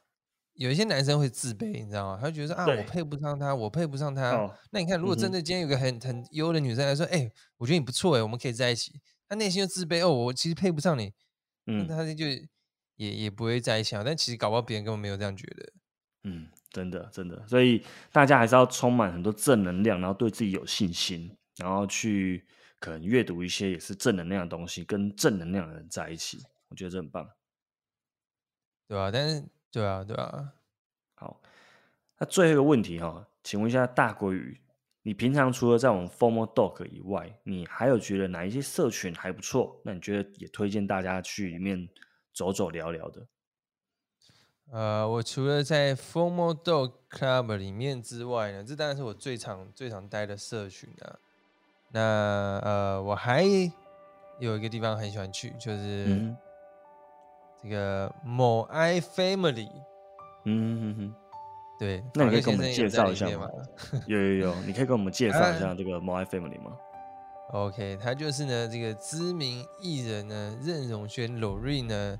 [0.55, 2.19] 有一些男生会自卑，你知道吗？
[2.19, 4.57] 他就觉得啊，我配不上他，我配不上他。
[4.71, 8.99] 那你看，如果真的今天有个很很优的女生来说，哎，我觉得你不错，哎，我们可以在一起。
[9.29, 11.13] 他内心就自卑，哦，我其实配不上你，
[11.67, 12.25] 嗯，他就
[12.97, 14.03] 也也不会在一起啊。
[14.05, 15.73] 但其实搞不好别人根本没有这样觉得。
[16.25, 22.47] 嗯，真的真的，所以大家还是要充满很多正能量，然后对自己有信心，然后去
[22.81, 26.39] 可能阅读一些也是正能量的东西，跟正能量的人在一起，
[26.69, 27.29] 我觉得这很棒，
[28.89, 29.11] 对啊？
[29.11, 29.45] 但是。
[29.71, 30.53] 对啊，对啊。
[31.17, 31.43] 好，
[32.17, 34.61] 那最后一个问题哈，请问一下大国语，
[35.03, 39.81] 你平常除了在我们 Formal Dog 以外，你还有觉得哪一些社群还不错？
[39.85, 41.89] 那你觉得也推荐大家去里面
[42.35, 43.27] 走走聊聊的？
[44.73, 51.17] 呃，我除了在 Formal Dog Club 里面之外呢，这当然是我最常最常待的社群啊。
[51.93, 53.45] 那呃，我还
[54.41, 56.35] 有一个地方很喜欢去，就是。
[57.63, 59.71] 这个某 i family，
[60.45, 61.15] 嗯哼哼，
[61.79, 63.49] 对，那你可以给我们介绍一下吗？
[64.07, 66.77] 有有有，你可以给我们介绍一下这个某 i family 吗
[67.51, 72.19] ？OK，他就是呢，这个知名艺人呢，任荣轩 Lori 呢，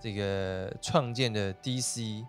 [0.00, 2.24] 这个创建的 DC，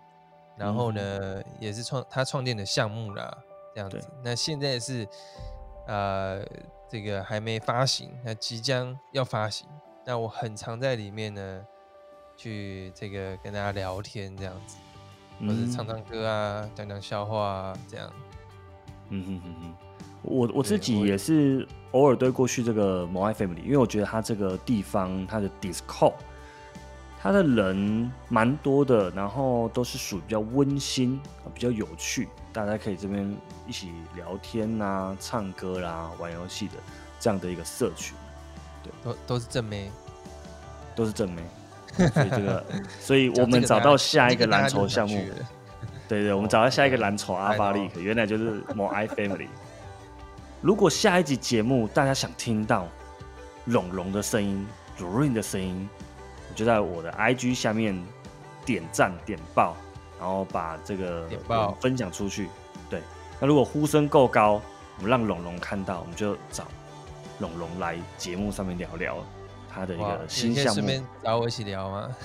[0.56, 3.38] 然后呢，也是创他创建的项目啦，
[3.74, 4.00] 这样子。
[4.22, 5.06] 那现在是
[5.86, 6.44] 呃，
[6.88, 9.68] 这个还没发行，那即将要发行。
[10.04, 11.66] 那我很常在里面呢。
[12.36, 14.76] 去这个跟大家聊天这样子，
[15.38, 18.12] 或者唱唱歌啊，讲讲笑话啊，这样。
[19.10, 19.74] 嗯哼哼哼，
[20.22, 26.14] 我我自己也是偶尔对过去这个某爱 family，因为我觉得它这个地方它的 Discord，
[27.20, 31.20] 它的人蛮多的，然后都是属于比较温馨、
[31.54, 33.36] 比较有趣，大家可以这边
[33.66, 36.74] 一起聊天啊、唱歌啦、玩游戏的
[37.20, 38.16] 这样的一个社群。
[38.82, 39.90] 对，都都是正妹，
[40.94, 41.42] 都是正妹。
[41.94, 42.64] 所以这个，
[42.98, 45.24] 所以我们找到下一个蓝筹项目。
[46.08, 49.48] 对对，我们找到下一个蓝筹阿巴利克，原来就是某 i family。
[50.60, 52.86] 如果下一集节目大家想听到
[53.66, 54.66] 龙龙的声音、
[54.98, 55.88] Rain 的声音，
[56.54, 58.02] 就在我的 IG 下面
[58.64, 59.76] 点赞点爆，
[60.18, 62.48] 然后把这个点爆分享出去。
[62.88, 63.00] 对，
[63.40, 64.60] 那如果呼声够高，
[64.96, 66.66] 我们让龙龙看到，我们就找
[67.40, 69.16] 龙龙来节目上面聊聊。
[69.74, 72.16] 他的一个新项目，顺便找我一起聊吗？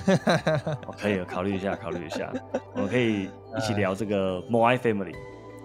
[1.01, 2.31] 可以考虑一下，考虑一下，
[2.75, 5.15] 我们可以一起聊这个 Moai Family。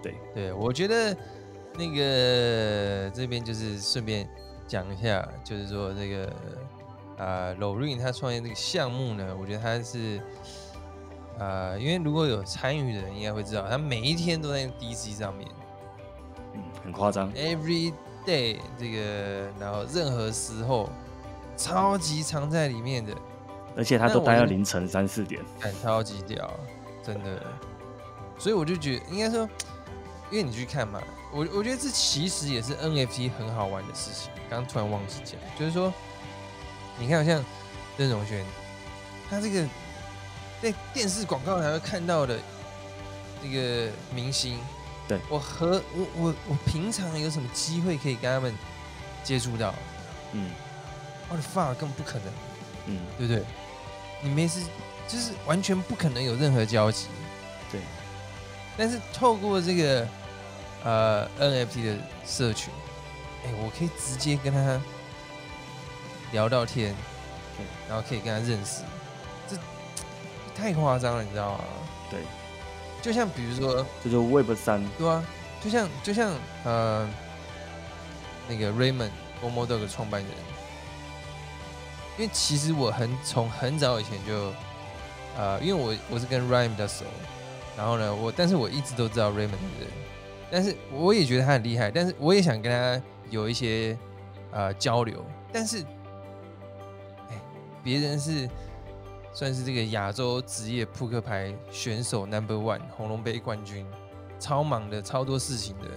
[0.01, 1.15] 对对，我觉得
[1.77, 4.27] 那个这边就是顺便
[4.67, 6.25] 讲一下，就是说这个
[7.19, 10.19] 啊 l o r i n 他创业这个项目呢，我觉得他是
[11.37, 15.47] 啊，因为如果有参与的人应该会知道，他每一天都在 DC 上面，
[16.55, 17.93] 嗯，很夸张，Every
[18.25, 20.89] day 这个，然后任何时候。
[21.57, 23.15] 超级藏在里面的，
[23.75, 25.41] 而且他都待到凌晨三四点，
[25.81, 26.51] 超级屌，
[27.03, 27.41] 真的。
[28.37, 29.49] 所以我就觉得，应该说，
[30.29, 31.01] 因为你去看嘛，
[31.31, 34.29] 我我觉得这其实也是 NFT 很好玩的事情。
[34.49, 35.93] 刚突然忘记讲，就是说，
[36.99, 37.43] 你看像
[37.97, 38.45] 任荣轩，
[39.29, 39.65] 他这个
[40.61, 42.37] 在电视广告才会看到的
[43.41, 44.59] 这个明星，
[45.07, 48.53] 对我和我我我平常有什么机会可以跟他们
[49.23, 49.73] 接触到？
[50.33, 50.51] 嗯。
[51.29, 52.27] 我的发根本不可能，
[52.85, 53.43] 嗯，对不对？
[54.21, 54.61] 你没事，
[55.07, 57.07] 就是完全不可能有任何交集，
[57.71, 57.81] 对。
[58.77, 60.07] 但是透过这个
[60.83, 62.73] 呃 NFT 的社群，
[63.45, 64.81] 哎，我可以直接跟他
[66.31, 66.95] 聊到天，
[67.57, 68.81] 对，然后可以跟他认识，
[69.47, 69.57] 这
[70.55, 71.63] 太夸张了，你知道吗？
[72.09, 72.19] 对。
[73.01, 75.23] 就像比如说，这就 Web 三，对啊，
[75.63, 77.07] 就像就像呃
[78.47, 79.11] 那个 Raymond
[79.43, 80.31] Omodog 的创办人。
[82.17, 84.53] 因为其实我很从很早以前就，
[85.37, 87.03] 呃，因为我我是跟 Ryan 比较熟，
[87.75, 89.89] 然后呢，我但是我一直都知道 Raymond 的人，
[90.49, 93.97] 但是我也觉得他很厉害，但是我也想跟他有一些
[94.51, 95.81] 呃交流，但是，
[97.29, 97.41] 哎，
[97.83, 98.49] 别人是
[99.33, 103.85] 算是这个亚洲职业扑克牌选手 Number One 红龙杯冠军，
[104.39, 105.87] 超忙的，超多事情的，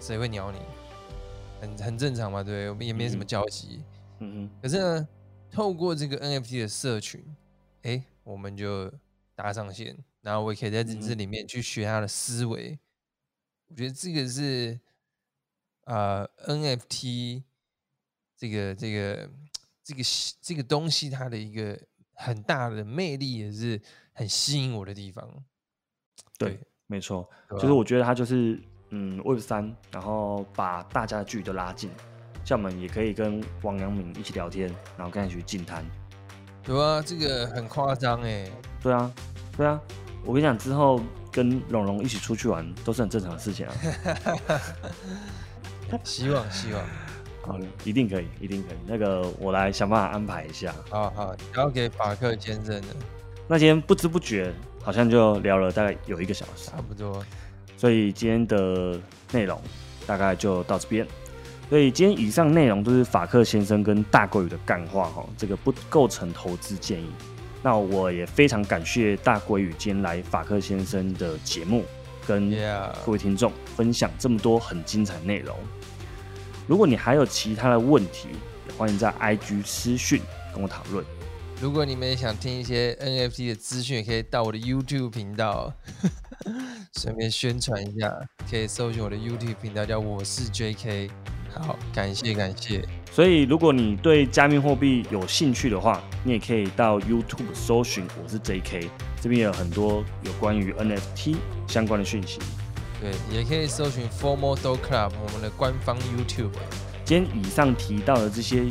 [0.00, 0.58] 谁会鸟你？
[1.60, 3.82] 很很正常嘛，对，我们也没什么交集，
[4.20, 5.08] 嗯哼，可是呢。
[5.56, 7.24] 透过这个 NFT 的社群，
[7.80, 8.92] 哎，我们就
[9.34, 12.78] 搭上线，然后我也可以在这里面去学他的思维。
[13.68, 14.78] 我觉得这个是
[15.84, 17.42] 啊，NFT
[18.36, 19.30] 这个这个
[19.82, 20.02] 这个
[20.42, 21.80] 这个东西它的一个
[22.12, 23.80] 很大的魅力，也是
[24.12, 25.42] 很吸引我的地方。
[26.36, 31.90] 对，没错，就是我觉得它就是嗯，Web 三，然后把大家的距离都拉近。
[32.46, 35.84] 像我们也可以跟王阳明一起聊天，然后跟他去进摊。
[36.68, 38.48] 有啊，这个很夸张哎。
[38.80, 39.12] 对啊，
[39.56, 39.80] 对啊，
[40.24, 41.00] 我跟你讲，之后
[41.32, 43.74] 跟龙龙一起出去玩都是很正常的事情啊。
[46.04, 46.84] 希望希望，
[47.42, 48.76] 好，一定可以，一定可以。
[48.86, 50.72] 那个我来想办法安排一下。
[50.88, 52.86] 好好，交给法克先生了。
[53.48, 57.24] 那今天不知不觉好像就聊了大概有一个小时，差不多。
[57.76, 59.00] 所以今天的
[59.32, 59.60] 内容
[60.06, 61.04] 大概就到这边。
[61.68, 67.10] 所以今天以上内容都是法克先生跟大龟宇的干话哈，这个不构成投资建议。
[67.62, 71.82] 那我也非常感谢大龟宇今天来法克先生的节目，
[72.24, 72.50] 跟
[73.04, 75.56] 各位听众分享这么多很精彩内容。
[76.68, 78.28] 如果你还有其他的问题，
[78.68, 80.22] 也欢迎在 IG 私讯
[80.54, 81.04] 跟我讨论。
[81.60, 85.72] 如果你们也想听一些 NFT 的资讯，也可以到我的 YouTube 频道，
[87.00, 88.14] 顺便宣传一下，
[88.48, 91.10] 可以搜寻我的 YouTube 频道，叫我是 JK。
[91.60, 92.86] 好，感谢感谢。
[93.10, 98.88] 所以，如果你对加密货币有兴趣的话，你也可以到 YouTube 搜寻“我是 JK”，
[99.20, 101.36] 这边有很多有关于 NFT
[101.66, 102.38] 相关的讯息。
[103.00, 106.50] 对，也可以搜寻 “Formal Do Club” 我们的官方 YouTube。
[107.04, 108.64] 今天以上提到的这些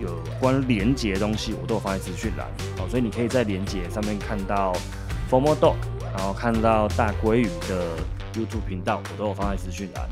[0.00, 2.46] 有关连接的东西，我都有放在资讯栏。
[2.78, 4.72] 好，所以你可以在连接上面看到
[5.30, 5.76] Formal Dog，
[6.16, 7.96] 然后看到大鲑鱼的
[8.34, 10.08] YouTube 频道，我都有放在资讯栏。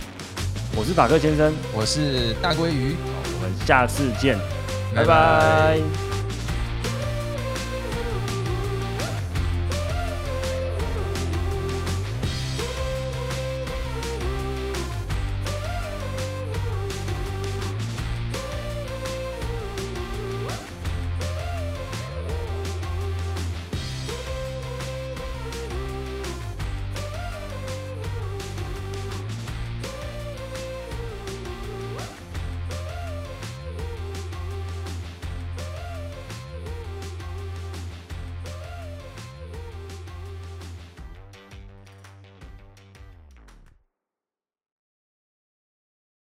[0.79, 2.95] 我是法克先生，我是大鲑鱼，
[3.35, 4.39] 我们下次见，
[4.95, 6.08] 拜拜。